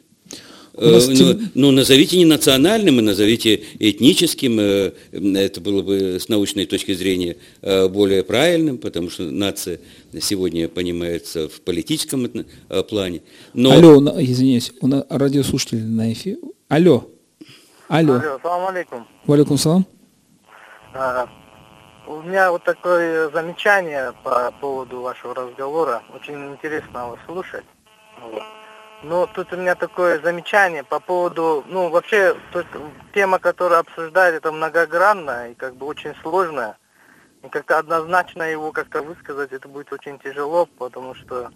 [0.79, 4.59] Э, ну, ну, назовите не национальным, а назовите этническим.
[4.59, 9.79] Э, это было бы с научной точки зрения э, более правильным, потому что нация
[10.21, 12.29] сегодня понимается в политическом
[12.89, 13.21] плане.
[13.53, 13.71] Но...
[13.71, 16.37] Алло, извиняюсь, у нас радиослушатель на эфире.
[16.69, 17.09] Алло.
[17.89, 18.13] Алло.
[18.13, 19.07] Алло, салам алейкум.
[19.25, 19.85] Валикум салам.
[20.93, 21.27] А,
[22.07, 26.03] у меня вот такое замечание по поводу вашего разговора.
[26.15, 27.65] Очень интересно вас слушать.
[28.21, 28.43] Вот.
[29.01, 32.67] Ну, тут у меня такое замечание по поводу, ну, вообще, есть,
[33.13, 36.77] тема, которую обсуждают, это многогранная и как бы очень сложная.
[37.41, 41.49] И как-то однозначно его как-то высказать, это будет очень тяжело, потому что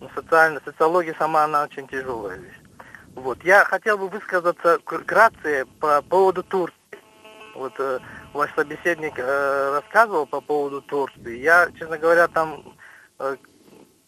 [0.00, 2.60] ну, социально, социология сама, она очень тяжелая вещь.
[3.16, 3.42] Вот.
[3.42, 6.76] Я хотел бы высказаться вкратце по поводу Турции.
[7.56, 7.98] Вот э,
[8.32, 11.38] ваш собеседник э, рассказывал по поводу Турции.
[11.38, 12.76] Я, честно говоря, там
[13.18, 13.36] э,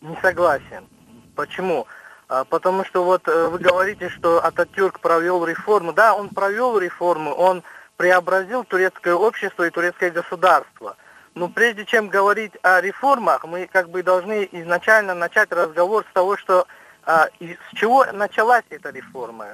[0.03, 0.87] не согласен.
[1.35, 1.87] Почему?
[2.29, 5.93] А, потому что вот э, вы говорите, что Ататюрк провел реформу.
[5.93, 7.63] Да, он провел реформу, он
[7.97, 10.97] преобразил турецкое общество и турецкое государство.
[11.35, 16.37] Но прежде чем говорить о реформах, мы как бы должны изначально начать разговор с того,
[16.37, 16.67] что
[17.05, 19.47] а, с чего началась эта реформа,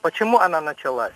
[0.00, 1.14] почему она началась.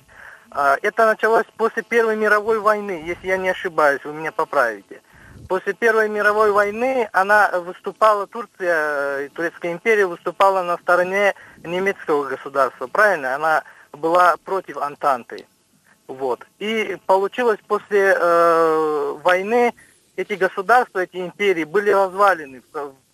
[0.51, 5.01] А, это началось после Первой мировой войны, если я не ошибаюсь, вы меня поправите.
[5.49, 13.35] После Первой мировой войны она выступала, Турция, Турецкая империя выступала на стороне немецкого государства, правильно?
[13.35, 15.47] Она была против Антанты.
[16.07, 16.47] Вот.
[16.59, 19.73] И получилось после э, войны
[20.17, 22.63] эти государства, эти империи были развалены.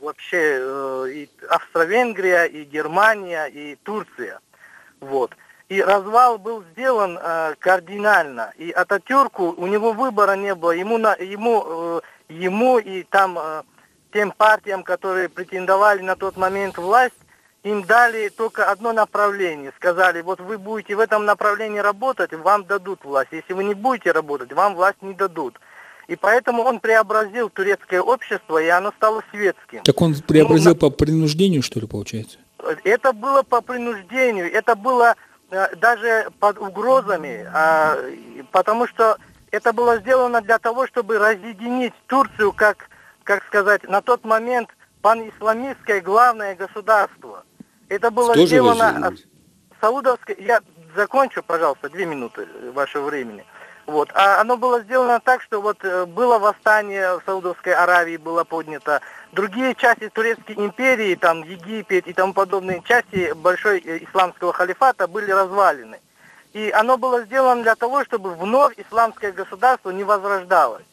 [0.01, 4.41] Вообще э, и Австро-Венгрия, и Германия, и Турция.
[5.01, 5.37] Вот.
[5.69, 8.53] И развал был сделан э, кардинально.
[8.57, 10.73] И Ататюрку, у него выбора не было.
[10.73, 13.63] Ему, на, ему, э, ему и там э,
[14.13, 17.15] тем партиям, которые претендовали на тот момент власть,
[17.63, 19.73] им дали только одно направление.
[19.77, 23.31] Сказали, вот вы будете в этом направлении работать, вам дадут власть.
[23.33, 25.61] Если вы не будете работать, вам власть не дадут.
[26.09, 29.83] И поэтому он преобразил турецкое общество, и оно стало светским.
[29.85, 32.39] Так он преобразил ну, по принуждению, что ли, получается?
[32.85, 35.15] Это было по принуждению, это было
[35.51, 37.99] Э, даже под угрозами, а,
[38.53, 39.19] потому что
[39.51, 42.89] это было сделано для того, чтобы разъединить Турцию как,
[43.25, 44.69] как сказать, на тот момент
[45.03, 47.45] панисламистское главное государство.
[47.89, 49.15] Это было Что сделано...
[49.81, 50.37] Саудовское...
[50.39, 50.61] Я
[50.95, 53.45] закончу, пожалуйста, две минуты вашего времени.
[53.87, 54.11] Вот.
[54.15, 59.01] А оно было сделано так, что вот э, было восстание в Саудовской Аравии, было поднято.
[59.33, 65.31] Другие части Турецкой империи, там Египет и тому подобные части большой э, исламского халифата были
[65.31, 65.99] развалены.
[66.53, 70.85] И оно было сделано для того, чтобы вновь исламское государство не возрождалось.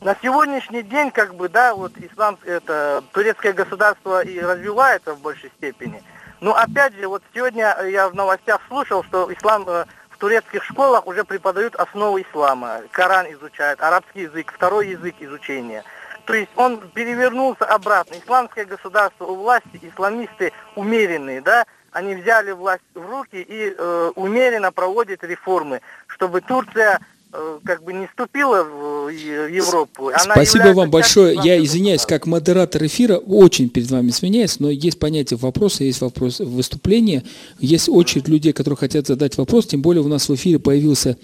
[0.00, 5.50] На сегодняшний день, как бы, да, вот ислам, это, турецкое государство и развивается в большей
[5.58, 6.02] степени.
[6.40, 9.84] Но опять же, вот сегодня я в новостях слушал, что ислам э,
[10.22, 15.82] турецких школах уже преподают основы ислама, Коран изучают, арабский язык, второй язык изучения.
[16.26, 18.14] То есть он перевернулся обратно.
[18.14, 24.72] Исламское государство у власти, исламисты умеренные, да, они взяли власть в руки и э, умеренно
[24.72, 27.00] проводят реформы, чтобы Турция
[27.34, 30.08] Э, как бы не вступила в Европу.
[30.08, 31.38] Она Спасибо вам большое.
[31.42, 36.40] Я извиняюсь, как модератор эфира, очень перед вами извиняюсь, но есть понятие вопроса, есть вопрос
[36.40, 37.22] выступления,
[37.58, 41.16] есть очередь людей, которые хотят задать вопрос, тем более у нас в эфире появился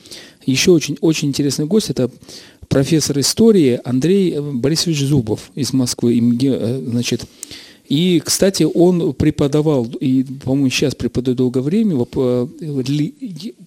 [0.46, 2.10] еще очень, очень интересный гость, это
[2.68, 7.26] профессор истории Андрей Борисович Зубов из Москвы, э, значит,
[7.88, 12.46] и, кстати, он преподавал, и, по-моему, сейчас преподает долгое время, э,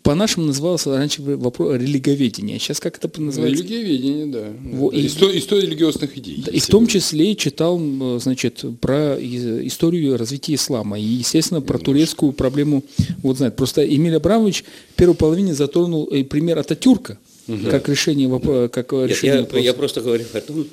[0.03, 3.63] по-нашему назывался раньше вопрос религоведения, сейчас как это называется?
[3.63, 4.53] Религиоведение, да.
[4.73, 6.43] Вот, и, история, история религиозных идей.
[6.51, 7.81] И в том числе читал,
[8.19, 12.83] значит, про историю развития ислама, и, естественно, про турецкую проблему,
[13.23, 13.55] вот знает.
[13.55, 17.69] Просто Эмиль Абрамович в первой половине затронул э, пример Ататюрка, угу.
[17.71, 19.63] как решение, вопроса, как Нет, решение я, вопроса.
[19.63, 20.67] Я просто говорю о том,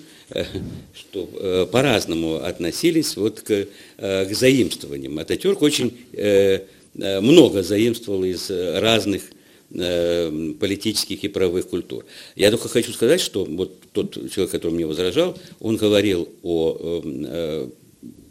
[0.95, 5.19] что э, по-разному относились вот к, э, к заимствованиям.
[5.19, 6.61] Ататюрк очень э,
[6.95, 9.23] много заимствовал из разных
[9.71, 12.07] политических и правовых культур.
[12.35, 17.69] Я только хочу сказать, что вот тот человек, который мне возражал, он говорил о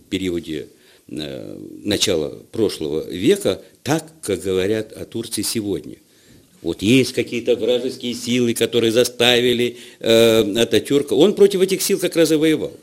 [0.09, 0.67] периоде
[1.05, 5.97] начала прошлого века так, как говорят о Турции сегодня.
[6.61, 11.13] Вот есть какие-то вражеские силы, которые заставили э, Ататюрка.
[11.13, 12.73] Он против этих сил как раз и воевал.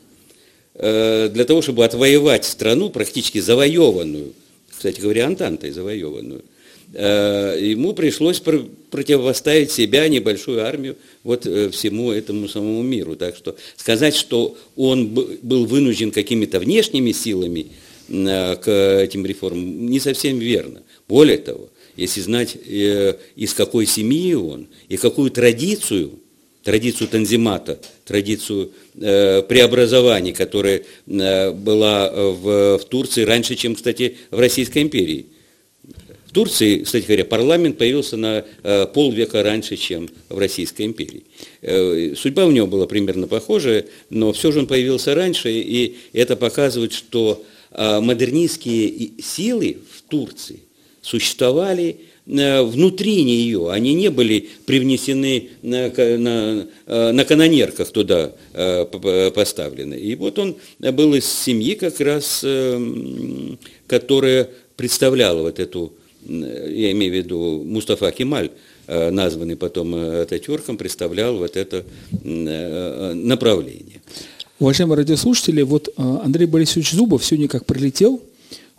[0.75, 4.33] Э, для того, чтобы отвоевать страну, практически завоеванную,
[4.71, 6.45] кстати говоря, Антантой завоеванную,
[6.93, 13.17] э, ему пришлось пр противопоставить себя, небольшую армию, вот э, всему этому самому миру.
[13.17, 17.67] Так что сказать, что он был вынужден какими-то внешними силами
[18.09, 18.69] э, к
[19.03, 20.83] этим реформам, не совсем верно.
[21.09, 26.19] Более того, если знать, э, из какой семьи он и какую традицию,
[26.63, 34.39] традицию танзимата, традицию э, преобразований, которая э, была в, в Турции раньше, чем, кстати, в
[34.39, 35.27] Российской империи.
[36.27, 38.45] В Турции, кстати говоря, парламент появился на
[38.93, 41.23] полвека раньше, чем в Российской империи.
[42.17, 46.93] Судьба у него была примерно похожая, но все же он появился раньше, и это показывает,
[46.93, 50.59] что модернистские силы в Турции–
[51.05, 59.31] существовали э, внутри нее, они не были привнесены на, на, э, на канонерках туда э,
[59.35, 59.95] поставлены.
[59.95, 62.45] И вот он был из семьи как раз,
[63.87, 65.93] которая представляла вот эту,
[66.27, 68.51] я имею в виду Мустафа Кемаль,
[68.87, 71.85] названный потом Ататюрком, представлял вот это
[72.23, 74.01] направление.
[74.59, 78.23] Уважаемые радиослушатели, вот Андрей Борисович Зубов сегодня как прилетел–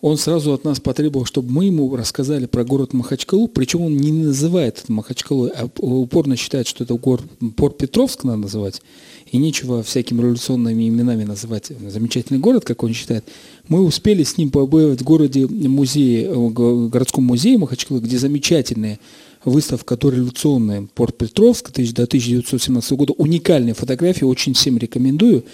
[0.06, 4.12] он сразу от нас потребовал, чтобы мы ему рассказали про город Махачкалу, причем он не
[4.12, 7.26] называет это Махачкалой, а упорно считает, что это город
[7.58, 8.84] Порт Петровск надо называть,
[9.32, 13.26] и нечего всякими революционными именами называть замечательный город, как он считает.
[13.68, 19.00] Мы успели с ним побывать в городе музее, городском музее Махачкалы, где замечательные
[19.44, 23.14] выставка «Дореволюционная Порт Петровск» до 1917 года.
[23.14, 25.46] Уникальные фотографии, очень всем рекомендую.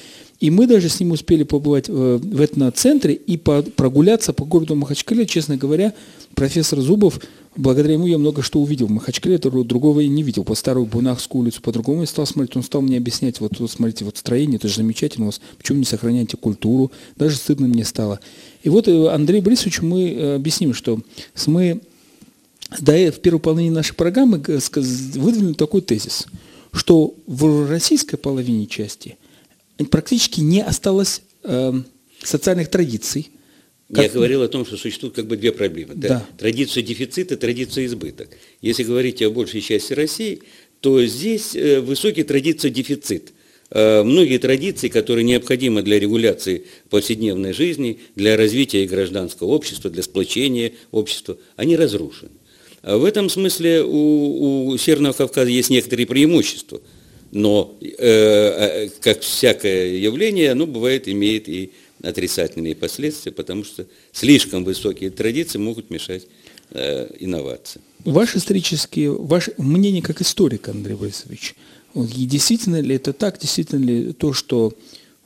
[0.42, 5.28] И мы даже с ним успели побывать в этноцентре и прогуляться по городу Махачкале.
[5.28, 5.94] Честно говоря,
[6.34, 7.20] профессор Зубов,
[7.56, 8.88] благодаря ему я много что увидел.
[8.88, 10.44] В Махачкале другого я не видел.
[10.44, 12.58] По старую Бунахскую улицу, по-другому я стал смотреть.
[12.58, 15.78] Он стал мне объяснять, вот, вот смотрите, вот строение, это же замечательно у вас, почему
[15.78, 16.92] не сохраняете культуру.
[17.18, 18.20] Даже стыдно мне стало.
[18.64, 21.02] И вот э, Андрей Борисович мы э, объясним, что
[21.46, 21.82] мы
[22.80, 26.26] да, в первой половине нашей программы выдвинули такой тезис,
[26.74, 29.18] что в российской половине части
[29.90, 31.74] практически не осталось э,
[32.24, 33.32] социальных традиций.
[33.94, 34.06] Как...
[34.06, 35.94] Я говорил о том, что существуют как бы две проблемы.
[35.96, 36.08] Да.
[36.08, 36.26] Да?
[36.38, 38.30] Традиция дефицита, традиция избыток.
[38.62, 40.44] Если говорить о большей части России,
[40.80, 43.34] то здесь э, высокий традиция дефицит.
[43.70, 50.74] Э, многие традиции, которые необходимы для регуляции повседневной жизни, для развития гражданского общества, для сплочения
[50.92, 52.32] общества, они разрушены.
[52.82, 56.82] А в этом смысле у, у Северного Кавказа есть некоторые преимущества,
[57.32, 61.72] но, э, э, как всякое явление, оно бывает имеет и
[62.04, 66.28] отрицательные последствия, потому что слишком высокие традиции могут мешать
[66.72, 67.84] э, инновациям.
[68.04, 71.56] Ваше исторические, ваше мнение как историка, Андрей Борисович,
[71.96, 74.74] действительно ли это так, действительно ли то, что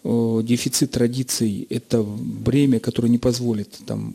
[0.04, 4.14] дефицит традиций– это бремя, которое не позволит там,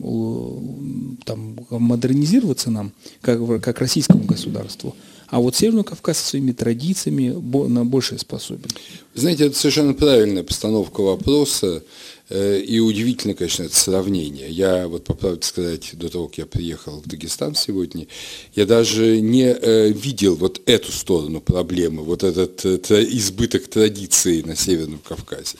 [1.25, 4.95] там, модернизироваться нам, как, как российскому государству.
[5.31, 7.29] А вот Северный Кавказ со своими традициями
[7.67, 8.69] на большее способен.
[9.15, 11.83] Знаете, это совершенно правильная постановка вопроса.
[12.31, 14.49] Э, и удивительно, конечно, это сравнение.
[14.49, 18.07] Я, вот по правде сказать, до того, как я приехал в Дагестан сегодня,
[18.55, 24.55] я даже не э, видел вот эту сторону проблемы, вот этот э, избыток традиций на
[24.55, 25.57] Северном Кавказе.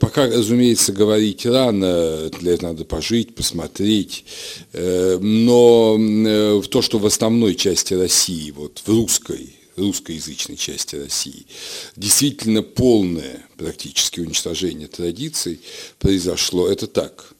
[0.00, 4.24] Пока, разумеется, говорить рано, для этого надо пожить, посмотреть,
[4.72, 11.46] но в то, что в основной части России, вот в русской, русскоязычной части России.
[11.96, 15.60] Действительно полное практически уничтожение традиций
[15.98, 16.68] произошло.
[16.68, 17.34] Это так.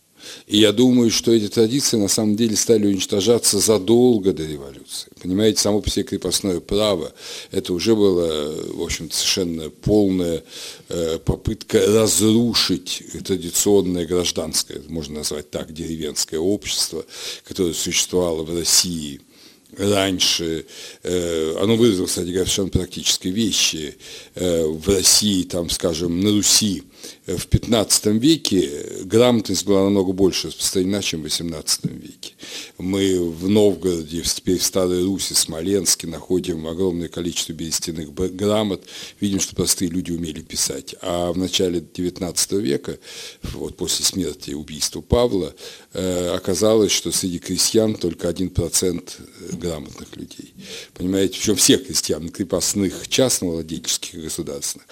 [0.46, 5.10] И я думаю, что эти традиции на самом деле стали уничтожаться задолго до революции.
[5.20, 7.12] Понимаете, само по себе крепостное право,
[7.50, 10.42] это уже было, в общем совершенно полная
[10.88, 17.04] э, попытка разрушить традиционное гражданское, можно назвать так, деревенское общество,
[17.44, 19.20] которое существовало в России–
[19.76, 20.66] раньше,
[21.02, 23.96] э, оно выразило, кстати говоря, совершенно практические вещи.
[24.34, 26.82] Э, в России, там, скажем, на Руси
[27.26, 28.70] в 15 веке
[29.04, 32.32] грамотность была намного больше распространена, чем в 18 веке.
[32.78, 38.84] Мы в Новгороде, теперь в Старой Руси, Смоленске находим огромное количество берестяных грамот,
[39.20, 40.94] видим, что простые люди умели писать.
[41.02, 42.98] А в начале 19 века,
[43.42, 45.54] вот после смерти и убийства Павла,
[45.92, 49.10] э, оказалось, что среди крестьян только 1%
[49.52, 50.54] грамотных людей.
[50.94, 54.86] Понимаете, причем всех крестьян, крепостных, частно-владельческих государственных.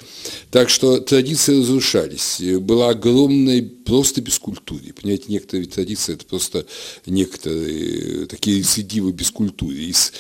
[0.51, 1.55] Так что традиции
[1.99, 2.61] разрушались.
[2.61, 4.93] Была огромная просто бескультурье.
[4.93, 6.67] Понимаете, некоторые традиции это просто
[7.07, 9.89] некоторые такие рецидивы бескультурья.
[9.89, 10.13] Из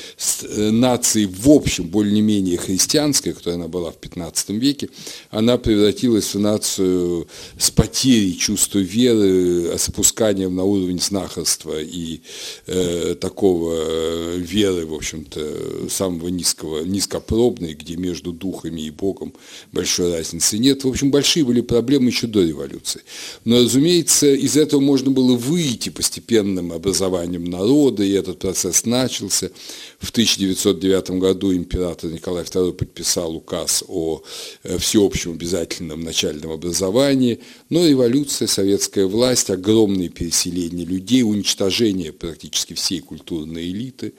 [0.42, 4.88] э, нации в общем более-менее христианской, которая она была в 15 веке,
[5.30, 12.22] она превратилась в нацию с потерей чувства веры, с опусканием на уровень знахарства и
[12.66, 19.34] э, такого э, веры, в общем-то, самого низкого, низкопробной, где между духами и Богом
[19.72, 20.84] большой разницы нет.
[20.84, 23.02] В общем, большие были проблемы еще до революции.
[23.44, 29.50] Но разумеется, из этого можно было выйти постепенным образованием народа, и этот процесс начался.
[29.98, 34.22] В 1909 году император Николай II подписал указ о
[34.62, 37.40] э, всеобщем обязательном начальном образовании,
[37.70, 44.14] но революция, советская власть, огромные переселения людей, уничтожение практически всей культурной элиты,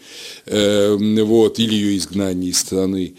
[0.46, 3.16] э, вот, или ее изгнание из страны,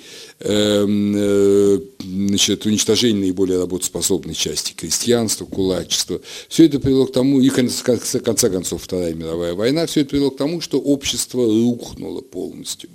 [2.00, 6.20] значит, уничтожение наиболее работоспособной части крестьянства, кулачества.
[6.48, 10.30] Все это привело к тому, и в конце концов Вторая мировая война, все это привело
[10.30, 12.88] к тому, что общество рухнуло полностью.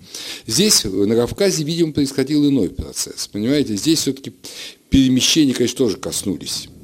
[0.48, 3.28] Здесь, на Кавказе, видимо, происходил иной процесс.
[3.28, 4.34] Понимаете, здесь все-таки
[4.90, 6.75] перемещения, конечно, тоже коснулись Э,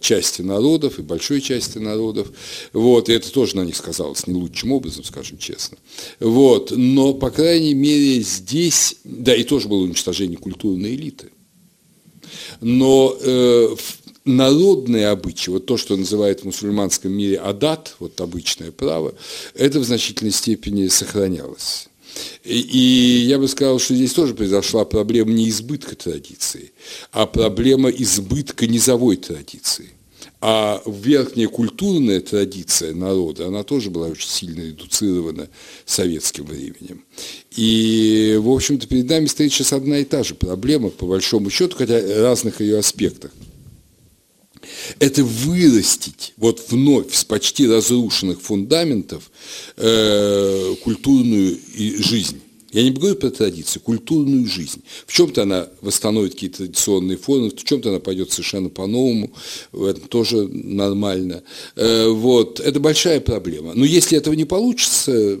[0.00, 2.28] части народов и большой части народов.
[2.72, 5.78] Вот, и это тоже на них сказалось не лучшим образом, скажем честно.
[6.20, 11.30] Вот, но, по крайней мере, здесь, да, и тоже было уничтожение культурной элиты.
[12.60, 13.76] Но э,
[14.24, 19.14] народные обычаи, вот то, что называют в мусульманском мире адат, вот обычное право,
[19.54, 21.88] это в значительной степени сохранялось.
[22.44, 26.72] И я бы сказал, что здесь тоже произошла проблема не избытка традиции,
[27.12, 29.90] а проблема избытка низовой традиции.
[30.40, 35.48] А верхняя культурная традиция народа, она тоже была очень сильно редуцирована
[35.84, 37.04] советским временем.
[37.56, 41.76] И, в общем-то, перед нами стоит сейчас одна и та же проблема, по большому счету,
[41.76, 43.32] хотя разных ее аспектах.
[44.98, 49.30] Это вырастить вот вновь с почти разрушенных фундаментов
[49.76, 52.40] э, культурную жизнь.
[52.70, 54.82] Я не говорю про традицию, культурную жизнь.
[55.06, 59.32] В чем-то она восстановит какие-то традиционные формы, в чем-то она пойдет совершенно по-новому,
[59.72, 61.42] это тоже нормально.
[61.76, 63.72] Э, вот, это большая проблема.
[63.74, 65.40] Но если этого не получится,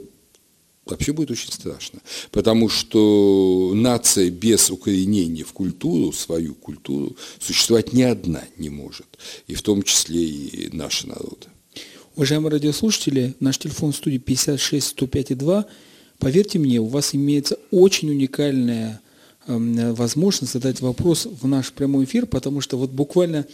[0.90, 2.00] вообще будет очень страшно.
[2.30, 9.06] Потому что нация без укоренения в культуру, свою культуру, существовать ни одна не может.
[9.46, 11.46] И в том числе и наши народы.
[12.16, 15.66] Уважаемые радиослушатели, наш телефон в студии 56 105 2
[16.18, 19.00] Поверьте мне, у вас имеется очень уникальная
[19.46, 23.46] э, возможность задать вопрос в наш прямой эфир, потому что вот буквально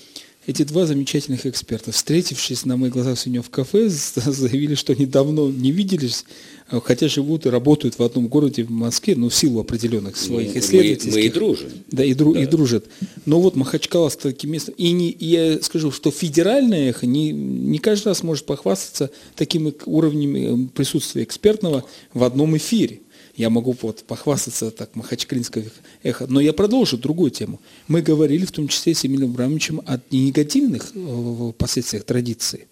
[0.46, 5.50] эти два замечательных эксперта, встретившись на моих глазах сегодня в кафе, заявили, что они давно
[5.50, 6.24] не виделись,
[6.68, 10.54] а, хотя живут и работают в одном городе в Москве, но в силу определенных своих
[10.54, 11.12] мы, исследовательских...
[11.14, 11.68] Мы, мы и дружим.
[11.90, 12.42] Да, и, дру, да.
[12.42, 12.84] и дружат.
[13.24, 14.74] Но вот Махачкала с таким местом...
[14.76, 19.72] И, не, и я скажу, что федеральное эхо не, не каждый раз может похвастаться таким
[19.86, 23.00] уровнем э, присутствия экспертного в одном эфире.
[23.36, 25.66] Я могу вот похвастаться так махачкалинское
[26.02, 26.26] эхо.
[26.28, 27.60] Но я продолжу другую тему.
[27.88, 32.68] Мы говорили в том числе с Эмилием Абрамовичем о негативных э, последствиях традиции.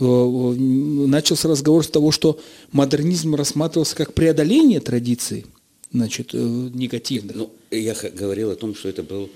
[0.00, 2.40] Э, начался разговор с того, что
[2.72, 5.46] модернизм рассматривался как преодоление традиций,
[5.92, 7.36] значит, э, негативных.
[7.36, 9.30] Ну, я говорил о том, что это был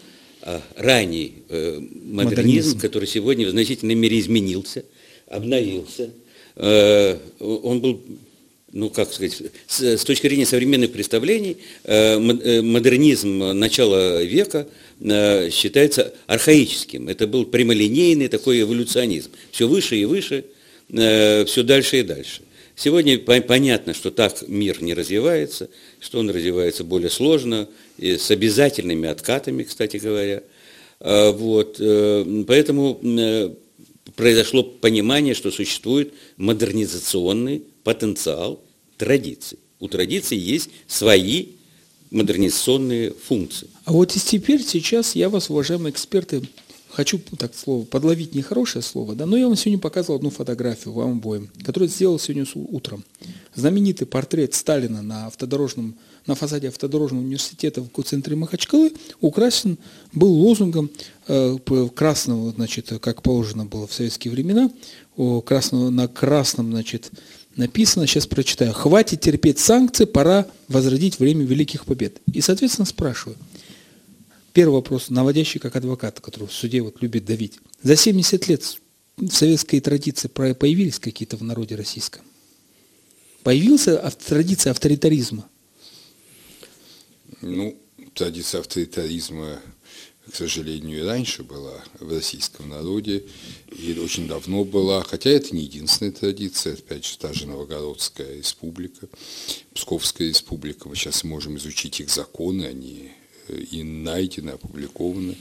[0.76, 4.84] ранний модернизм, модернизм, который сегодня в значительной мере изменился,
[5.26, 6.10] обновился.
[6.56, 8.00] он был
[8.72, 14.68] ну, как сказать, с, с точки зрения современных представлений, э, э, модернизм начала века
[15.00, 17.08] э, считается архаическим.
[17.08, 19.30] Это был прямолинейный такой эволюционизм.
[19.50, 20.44] Все выше и выше,
[20.90, 22.42] все дальше и дальше.
[22.74, 25.68] Сегодня понятно, что так мир не развивается,
[26.00, 30.42] что он развивается более сложно, с обязательными откатами, кстати говоря.
[31.00, 31.76] Вот.
[32.46, 33.00] Поэтому
[34.18, 38.60] произошло понимание, что существует модернизационный потенциал
[38.96, 39.60] традиций.
[39.78, 41.50] У традиций есть свои
[42.10, 43.68] модернизационные функции.
[43.84, 46.42] А вот и теперь, сейчас я вас, уважаемые эксперты,
[46.90, 51.18] хочу так слово подловить нехорошее слово, да, но я вам сегодня показывал одну фотографию вам
[51.18, 53.04] обоим, которую сделал сегодня утром.
[53.54, 55.94] Знаменитый портрет Сталина на автодорожном,
[56.28, 59.78] на фасаде автодорожного университета в центре Махачкалы украсен
[60.12, 60.90] был лозунгом
[61.26, 61.58] э,
[61.94, 64.70] красного, значит, как положено было в советские времена,
[65.44, 67.10] красного, на красном, значит,
[67.56, 72.20] написано, сейчас прочитаю, хватит терпеть санкции, пора возродить время великих побед.
[72.32, 73.36] И, соответственно, спрашиваю,
[74.52, 77.58] первый вопрос, наводящий как адвокат, который в суде вот любит давить.
[77.82, 78.62] За 70 лет
[79.16, 82.22] в советской традиции появились какие-то в народе российском?
[83.42, 85.48] Появился традиция авторитаризма?
[87.40, 87.80] Ну,
[88.14, 89.60] традиция авторитаризма
[90.30, 93.24] к сожалению, и раньше была в российском народе,
[93.72, 99.08] и очень давно была, хотя это не единственная традиция, опять же, та же Новгородская республика,
[99.74, 103.10] Псковская республика, мы сейчас можем изучить их законы, они
[103.48, 105.36] э, и найдены, опубликованы.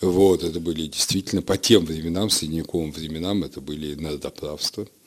[0.00, 4.88] Вот, это были действительно по тем временам, средневековым временам, это были народоправства–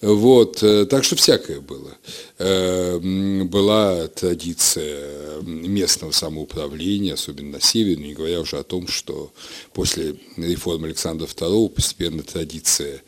[0.00, 1.96] вот, э, так что всякое было.
[2.38, 2.98] Э,
[3.44, 9.32] была традиция местного самоуправления, особенно на севере, не говоря уже о том, что
[9.72, 13.02] после реформы Александра II постепенно традиция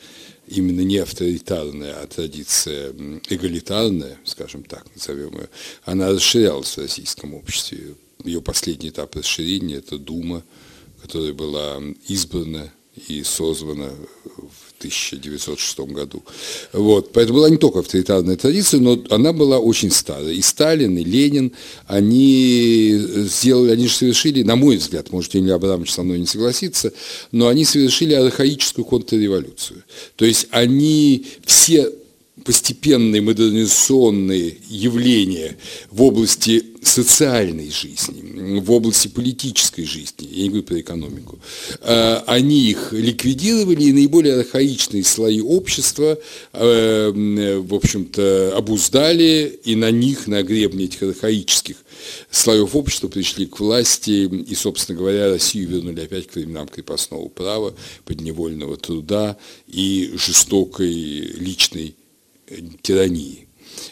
[0.47, 2.93] именно не авторитарная, а традиция
[3.29, 5.49] эгалитарная, скажем так, назовем ее,
[5.85, 7.95] она расширялась в российском обществе.
[8.25, 10.43] Ее последний этап расширения– это Дума,
[11.03, 12.73] которая была избрана
[13.09, 13.93] и созвана
[14.89, 16.23] 1906 году.
[16.73, 17.13] Вот.
[17.13, 20.33] Поэтому была не только авторитарная традиция, но она была очень старая.
[20.33, 21.53] И Сталин, и Ленин,
[21.87, 26.93] они сделали, они же совершили, на мой взгляд, может, Емельян Абрамович со мной не согласится,
[27.33, 29.85] но они совершили архаическую контрреволюцию.
[30.17, 31.93] То есть они все
[32.47, 35.57] постепенные модернизационные явления
[35.91, 41.41] в области социальной жизни, в области политической жизни, я не говорю про экономику,
[41.81, 46.19] а, они их ликвидировали, и наиболее архаичные слои общества,
[46.53, 51.77] а, в общем-то, обуздали, и на них, на гребне этих архаических
[52.31, 57.75] слоев общества пришли к власти, и, собственно говоря, Россию вернули опять к временам крепостного права,
[58.05, 59.37] подневольного труда
[59.67, 61.97] и жестокой личной
[62.83, 63.47] тирании.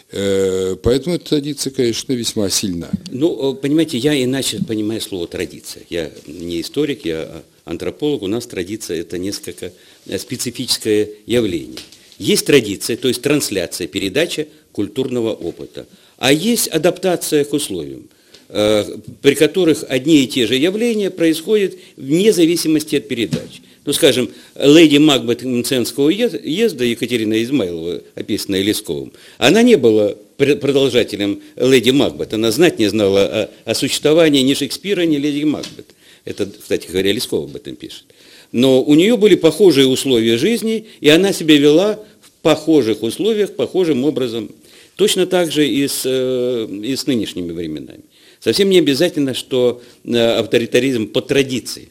[0.09, 2.89] Поэтому эта традиция, конечно, весьма сильна.
[3.11, 5.83] Ну, понимаете, я иначе понимаю слово традиция.
[5.89, 8.23] Я не историк, я антрополог.
[8.23, 9.71] У нас традиция– это несколько
[10.17, 11.79] специфическое явление.
[12.17, 15.85] Есть традиция, то есть трансляция, передача культурного опыта.
[16.17, 18.07] А есть адаптация к условиям,
[18.47, 24.97] при которых одни и те же явления происходят вне зависимости от передач ну, скажем, леди
[24.97, 32.79] Макбет Мценского езда Екатерина Измайлова, описанная Лесковым, она не была продолжателем леди Макбет, она знать
[32.79, 35.87] не знала о, о существовании ни Шекспира, ни леди Макбет.
[36.25, 38.05] Это, кстати говоря, Лесков об этом пишет.
[38.51, 44.03] Но у нее были похожие условия жизни, и она себя вела в похожих условиях, похожим
[44.03, 44.49] образом.
[44.95, 48.01] Точно так же и с, э, и с нынешними временами.
[48.39, 51.89] Совсем не обязательно, что э, авторитаризм по традиции.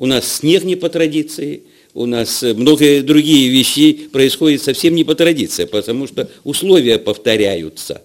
[0.00, 5.04] У нас снег не по традиции, у нас э, многие другие вещи происходят совсем не
[5.04, 8.00] по традиции, потому что условия повторяются.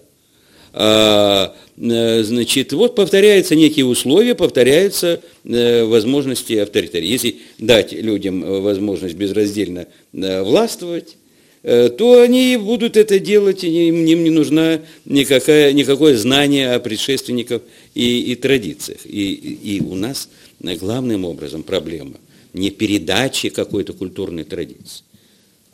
[0.74, 7.08] А, э, значит, вот повторяются некие условия, повторяются э, возможности авторитарии.
[7.08, 11.16] Если дать людям возможность безраздельно властвовать,
[11.62, 17.62] то они будут это делать, и им, им не нужно никакое, никакое знание о предшественниках
[17.92, 19.00] и, и традициях.
[19.04, 20.28] И, и у нас
[20.74, 22.16] главным образом проблема
[22.52, 25.04] не передачи какой-то культурной традиции,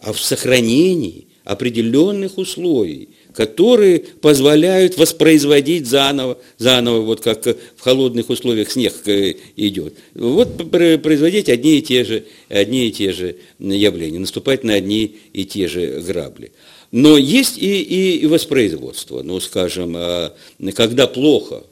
[0.00, 8.70] а в сохранении определенных условий, которые позволяют воспроизводить заново, заново, вот как в холодных условиях
[8.70, 9.94] снег э, идет.
[10.14, 15.44] Вот производить одни и те же, одни и те же явления, наступать на одни и
[15.44, 16.52] те же грабли.
[16.92, 19.22] Но есть и, и воспроизводство.
[19.22, 20.34] Ну, скажем, а,
[20.74, 21.64] когда плохо,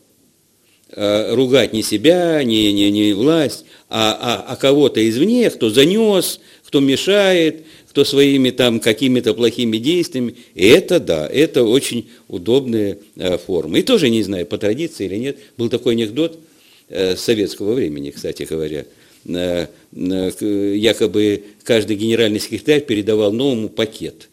[0.93, 6.41] Э, ругать не себя, не, не, не власть, а, а, а кого-то извне, кто занес,
[6.65, 10.35] кто мешает, кто своими там какими-то плохими действиями.
[10.57, 13.79] И это да, это очень удобная э, форма.
[13.79, 16.41] И тоже не знаю, по традиции или нет, был такой анекдот
[16.89, 18.85] э, советского времени, кстати говоря.
[19.93, 24.29] Якобы каждый генеральный секретарь передавал новому пакет.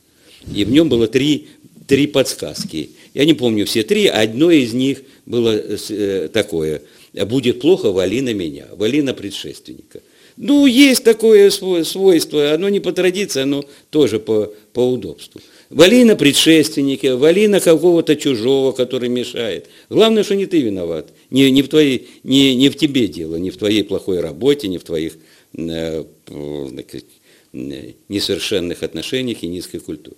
[0.55, 1.49] И в нем было три,
[1.87, 2.89] три подсказки.
[3.17, 6.83] Я не помню все три, одно из них было э, такое.
[7.25, 10.01] Будет плохо, вали на меня, вали на предшественника.
[10.37, 15.41] Ну, есть такое свойство, оно не по традиции, оно тоже по, по удобству.
[15.71, 19.65] Вали на предшественника, вали на какого-то чужого, который мешает.
[19.89, 21.09] Главное, что не ты виноват.
[21.31, 24.77] Не, не, в, твоей, не, не в тебе дело, не в твоей плохой работе, не
[24.77, 25.13] в твоих
[25.57, 26.03] э,
[27.53, 30.17] несовершенных отношениях и низкой культуре.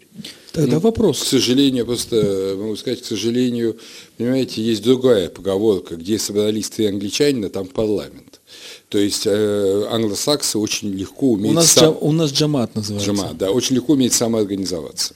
[0.52, 1.22] Тогда ну, вопрос.
[1.22, 3.78] К сожалению, просто могу сказать, к сожалению,
[4.18, 8.42] понимаете, есть другая поговорка, где собрались три англичанина, там парламент.
[8.90, 11.52] То есть э, англосаксы очень легко умеют...
[11.52, 11.94] У нас, сам...
[11.94, 13.12] джа, у нас джамат называется.
[13.12, 15.16] Джамат, да, очень легко умеют самоорганизоваться.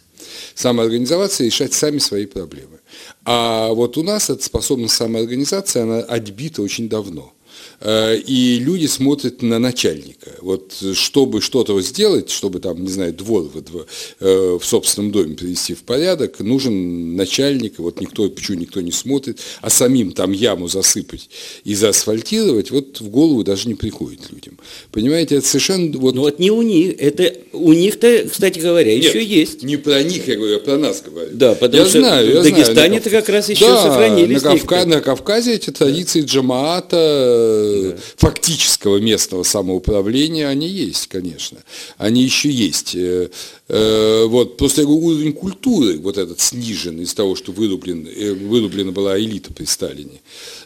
[0.56, 2.80] Самоорганизоваться и решать сами свои проблемы.
[3.26, 7.34] А вот у нас эта способность самоорганизации, она отбита очень давно.
[7.80, 10.32] Э, и люди смотрят на начальника.
[10.42, 13.86] Вот чтобы что-то сделать, чтобы там, не знаю, двор в,
[14.20, 19.40] э, в собственном доме привести в порядок, нужен начальник, вот никто, почему никто не смотрит,
[19.62, 21.30] а самим там яму засыпать
[21.64, 24.58] и заасфальтировать, вот в голову даже не приходит людям.
[24.92, 25.98] Понимаете, это совершенно...
[25.98, 26.16] Вот...
[26.16, 29.62] Ну вот не у них, это у них-то, кстати говоря, Нет, еще есть.
[29.62, 31.30] не про них, я говорю, а про нас говорю.
[31.34, 34.42] Да, потому я что знаю, я в Дагестане это как раз еще да, сохранились.
[34.42, 34.86] На, Кавка...
[34.86, 36.28] на Кавказе эти традиции да.
[36.28, 38.02] джамаата, да.
[38.18, 41.60] фактического местного самоуправления, они есть, конечно.
[41.98, 42.96] Они еще есть.
[42.96, 43.30] Э,
[43.70, 48.34] э, вот, просто я говорю, уровень культуры вот этот снижен из того, что вырублен, э,
[48.34, 50.22] вырублена была элита при Сталине.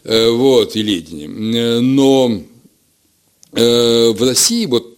[0.05, 1.27] Вот, и Ленине.
[1.81, 2.43] Но
[3.51, 4.97] в России вот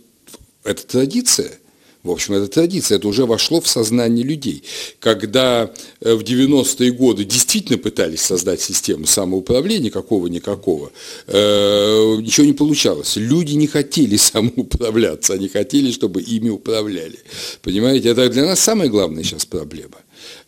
[0.63, 1.51] эта традиция–
[2.01, 4.63] в общем, это традиция, это уже вошло в сознание людей.
[4.99, 5.69] Когда
[5.99, 10.91] э, в 90-е годы действительно пытались создать систему самоуправления, какого-никакого,
[11.27, 13.17] э, ничего не получалось.
[13.17, 17.19] Люди не хотели самоуправляться, они хотели, чтобы ими управляли.
[17.61, 19.97] Понимаете, это для нас самая главная сейчас проблема.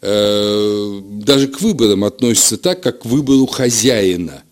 [0.01, 4.43] Э, даже к выборам относится так, как к выбору хозяина.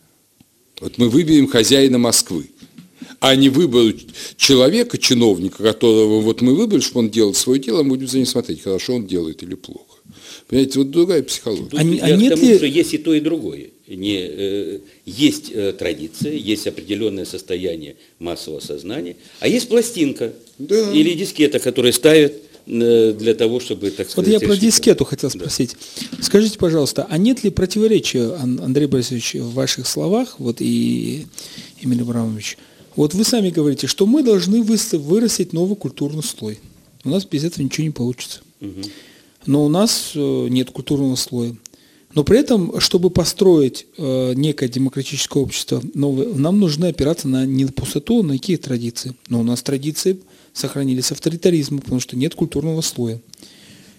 [0.81, 2.49] Вот мы выберем хозяина Москвы
[3.19, 3.93] а не выбор
[4.37, 8.25] человека, чиновника, которого вот мы выбрали, чтобы он делал свое дело, мы будем за ним
[8.25, 9.99] смотреть, хорошо он делает или плохо.
[10.47, 11.69] Понимаете, вот другая психология.
[11.69, 12.57] Тут а, а нет тому, ли...
[12.57, 13.67] что есть и то, и другое.
[13.87, 20.91] Не, э, есть э, традиция, есть определенное состояние массового сознания, а есть пластинка да.
[20.91, 22.33] или дискета, которая ставят
[22.65, 24.31] э, для того, чтобы, так сказать...
[24.31, 25.75] Вот я про дискету хотел спросить.
[26.11, 26.23] Да.
[26.23, 31.25] Скажите, пожалуйста, а нет ли противоречия, Андрей Борисович, в ваших словах, вот и
[31.81, 32.57] Эмиль Абрамович,
[32.99, 36.59] вот вы сами говорите, что мы должны вырастить новый культурный слой.
[37.05, 38.41] У нас без этого ничего не получится.
[38.61, 38.81] Угу.
[39.45, 41.55] но у нас нет культурного слоя.
[42.13, 47.63] Но при этом, чтобы построить э, некое демократическое общество новое, нам нужно опираться на не
[47.63, 49.15] на пустоту, а на какие традиции.
[49.29, 50.19] Но у нас традиции
[50.51, 53.21] сохранились авторитаризма, потому что нет культурного слоя.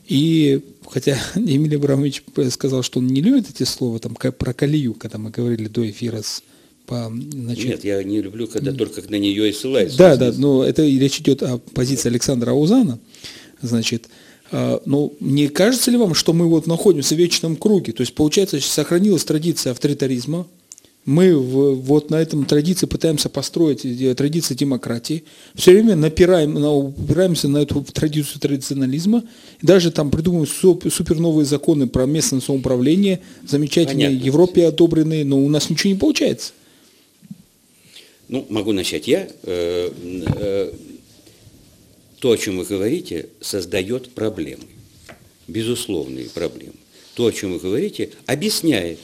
[0.09, 5.17] И хотя Эмилий Абрамович сказал, что он не любит эти слова, там, про колею, когда
[5.17, 6.43] мы говорили до эфира с
[6.91, 7.67] по, значит...
[7.67, 9.95] Нет, я не люблю, когда только на нее и ссылаюсь.
[9.95, 12.99] Да, да, но это речь идет о позиции Александра Аузана.
[13.63, 14.09] Значит,
[14.51, 17.93] а, но не кажется ли вам, что мы вот находимся в вечном круге?
[17.93, 20.49] То есть, получается, сохранилась традиция авторитаризма,
[21.05, 25.23] мы в, вот на этом традиции пытаемся построить э, традиции демократии,
[25.55, 29.23] все время напираем, на, упираемся на эту традицию традиционализма,
[29.63, 34.27] даже там придумываем супер, супер новые законы про местное самоуправление, замечательные, Понятно.
[34.27, 36.53] Европе одобренные, но у нас ничего не получается.
[38.31, 39.29] Ну, могу начать я.
[39.43, 40.73] Э, э,
[42.21, 44.63] то, о чем вы говорите, создает проблемы,
[45.49, 46.75] безусловные проблемы.
[47.15, 49.01] То, о чем вы говорите, объясняет,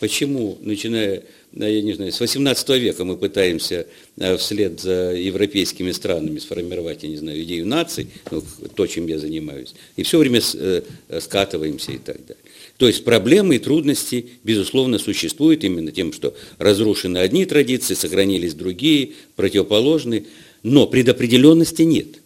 [0.00, 1.22] почему, начиная,
[1.54, 3.86] я не знаю, с 18 века мы пытаемся
[4.18, 8.44] э, вслед за европейскими странами сформировать, я не знаю, идею наций, ну,
[8.74, 10.82] то, чем я занимаюсь, и все время э,
[11.20, 12.44] скатываемся и так далее.
[12.78, 19.10] То есть проблемы и трудности, безусловно, существуют именно тем, что разрушены одни традиции, сохранились другие,
[19.36, 20.24] противоположные,
[20.62, 22.06] но предопределенности нет–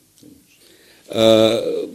[1.13, 1.87] Э,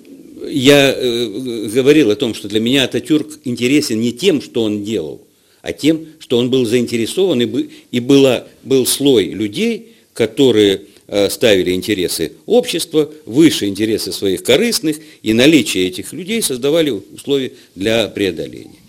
[0.47, 5.21] я э, говорил о том, что для меня Ататюрк интересен не тем, что он делал,
[5.61, 10.83] а тем, что он был заинтересован, и была, был слой людей, которые
[11.29, 18.79] ставили интересы общества выше интересы своих корыстных, и наличие этих людей создавали условия для преодоления.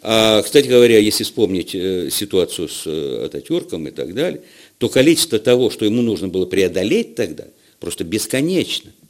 [0.00, 2.86] А, кстати говоря, если вспомнить ситуацию с
[3.24, 4.40] Ататюрком и так далее,
[4.78, 7.44] то количество того, что ему нужно было преодолеть тогда,
[7.78, 8.90] просто бесконечно–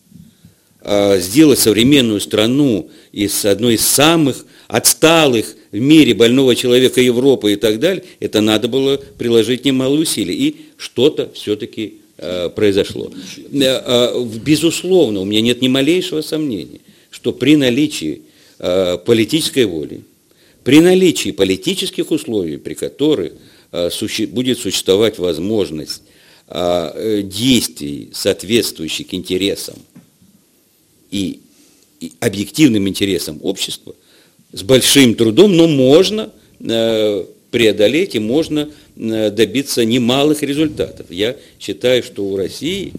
[0.89, 7.57] Э, сделать современную страну из одной из самых отсталых в мире больного человека Европы и
[7.57, 10.35] так далее, это надо было приложить немало усилий.
[10.35, 13.11] И что-то все-таки э, произошло.
[13.53, 18.23] Э, безусловно, у меня нет ни малейшего сомнения, что при наличии
[19.05, 20.01] политической воли,
[20.65, 23.33] при наличии политических условий, при которых
[24.31, 26.03] будет существовать возможность
[26.49, 29.75] действий, соответствующих интересам
[31.11, 31.41] и,
[32.21, 33.95] объективным интересам общества
[34.53, 41.07] с большим трудом, но можно э, преодолеть и можно э, добиться немалых результатов.
[41.11, 42.93] Я считаю, что у России,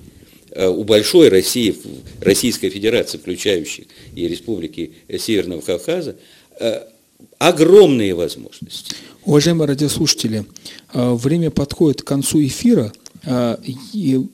[0.52, 1.76] э, у большой России,
[2.22, 6.16] Российской Федерации, включающей и республики Северного Кавказа,
[6.60, 6.82] э,
[7.40, 8.94] огромные возможности.
[9.26, 10.46] Уважаемые радиослушатели,
[10.94, 12.94] э, время подходит к концу эфира–
[13.30, 13.60] а,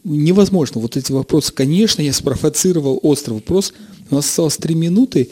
[0.03, 1.51] невозможно вот эти вопросы.
[1.51, 3.73] Конечно, я спровоцировал острый вопрос.
[4.11, 5.29] У нас осталось три минуты.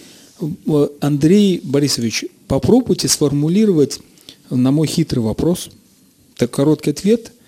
[0.99, 3.99] Андрей Борисович, попробуйте сформулировать
[4.49, 5.69] на мой хитрый вопрос.
[6.41, 7.33] Так короткий ответ–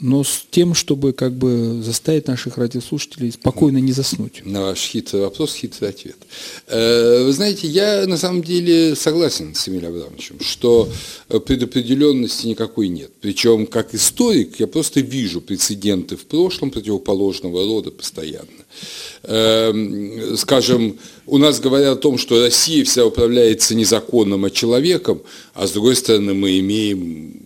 [0.00, 4.42] но с тем, чтобы как бы заставить наших радиослушателей спокойно не заснуть.
[4.44, 6.16] На ваш хитрый вопрос хитрый ответ.
[6.66, 10.90] Э, вы знаете, я на самом деле согласен с Эмилием Абрамовичем, что
[11.46, 13.12] предопределенности никакой нет.
[13.20, 18.48] Причем, как историк, я просто вижу прецеденты в прошлом противоположного рода постоянно.
[19.22, 25.22] Эм, скажем, у нас говорят о том, что Россия вся управляется не законом, а человеком,
[25.54, 27.43] а с другой стороны мы имеем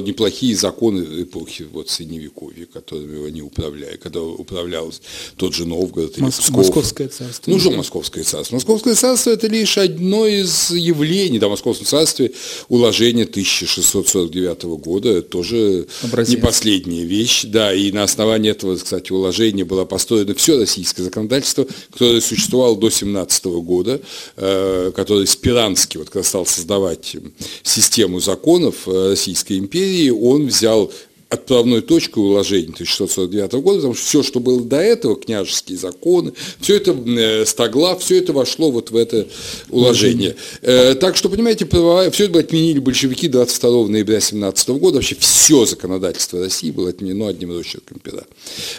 [0.00, 5.00] неплохие законы эпохи вот, Средневековья, которыми они управляли, когда управлялся
[5.36, 6.56] тот же Новгород или Псков.
[6.56, 7.50] Московское царство.
[7.50, 8.54] Ну, что Московское царство?
[8.54, 11.38] Московское царство– это лишь одно из явлений.
[11.38, 12.32] Да, в Московском царстве
[12.68, 16.34] уложение 1649 года– тоже Образец.
[16.34, 17.44] не последняя вещь.
[17.44, 22.90] Да, и на основании этого, кстати, уложения было построено все российское законодательство, которое существовало до
[22.90, 24.00] 17 года,
[24.36, 27.16] э, которое Спиранский, вот когда стал создавать
[27.62, 30.92] систему законов э, Российской империи, империи он взял
[31.30, 36.76] отправной точкой уложения 1649 года, потому что все, что было до этого, княжеские законы, все
[36.76, 39.26] это, э, стоглав, все это вошло вот в это
[39.68, 40.36] уложение.
[40.62, 46.38] Э, так что, понимаете, все это отменили большевики 22 ноября 17 года, вообще все законодательство
[46.38, 48.24] России было отменено одним росчерком пера.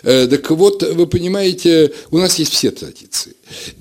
[0.04, 3.34] Э, так вот, вы понимаете, у нас есть все традиции.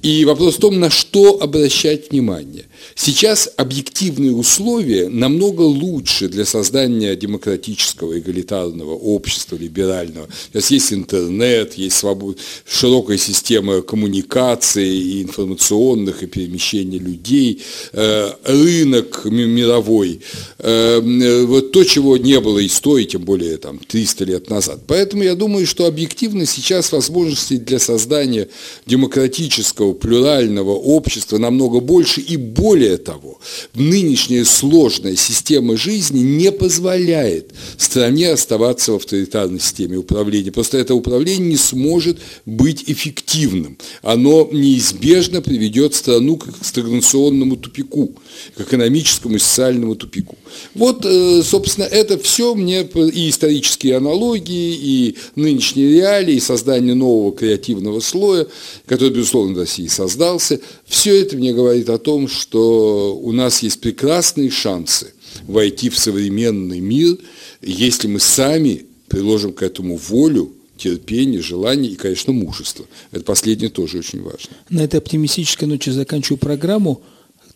[0.03, 2.65] И вопрос в том, на что обращать внимание.
[2.95, 10.29] Сейчас объективные условия намного лучше для создания демократического, эгалитарного общества, либерального.
[10.53, 12.39] Сейчас есть интернет, есть свобод...
[12.67, 20.21] широкая система коммуникаций и информационных, и перемещения людей, э, рынок мировой.
[20.59, 21.01] Э,
[21.47, 24.81] вот то, чего не было и стоит, тем более там 300 лет назад.
[24.87, 28.49] Поэтому я думаю, что объективно сейчас возможности для создания
[28.87, 32.21] демократического, плюрального общества намного больше.
[32.21, 33.41] И более того,
[33.75, 37.53] нынешняя сложная система жизни не позволяет
[37.95, 40.51] стране оставаться в авторитарной системе управления.
[40.51, 43.79] Просто это управление не сможет быть эффективным.
[44.03, 48.13] Оно неизбежно приведет страну к стагнационному тупику,
[48.57, 50.37] к экономическому и социальному тупику.
[50.75, 57.33] Вот, э, собственно, это все мне и исторические аналогии, и нынешние реалии, и создание нового
[57.33, 58.47] креативного слоя,
[58.87, 63.81] который, безусловно, в России создался, все это мне говорит о том, что у нас есть
[63.81, 65.13] прекрасные шансы
[65.47, 67.19] войти в современный мир,
[67.63, 72.85] если мы сами приложим к этому волю, терпение, желание и, конечно, мужество.
[73.13, 74.51] Это последнее тоже очень важно.
[74.71, 77.03] На этой оптимистической ночи заканчиваю программу.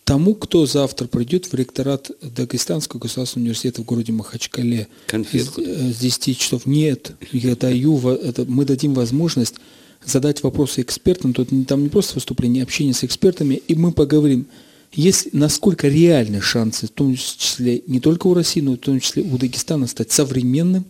[0.05, 5.61] Тому, кто завтра придет в ректорат Дагестанского государственного университета в городе Махачкале Конфетку.
[5.61, 9.57] с, с 10 часов, нет, я даю, это, мы дадим возможность
[10.05, 14.47] задать вопросы экспертам, тут там не просто выступление, а общение с экспертами, и мы поговорим,
[14.93, 19.01] есть, насколько реальны шансы, в том числе не только у России, но и в том
[19.01, 20.87] числе у Дагестана стать современным,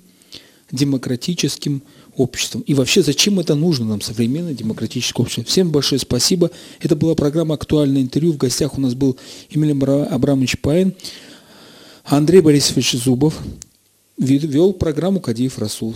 [0.71, 1.83] демократическим
[2.17, 2.61] обществом.
[2.63, 5.45] И вообще, зачем это нужно нам, современное демократическое общество?
[5.45, 6.51] Всем большое спасибо.
[6.81, 8.33] Это была программа «Актуальное интервью».
[8.33, 9.17] В гостях у нас был
[9.51, 10.95] Эмиль Абрамович Пайн,
[12.05, 13.39] Андрей Борисович Зубов.
[14.19, 15.95] Вел программу Кадиев Расул.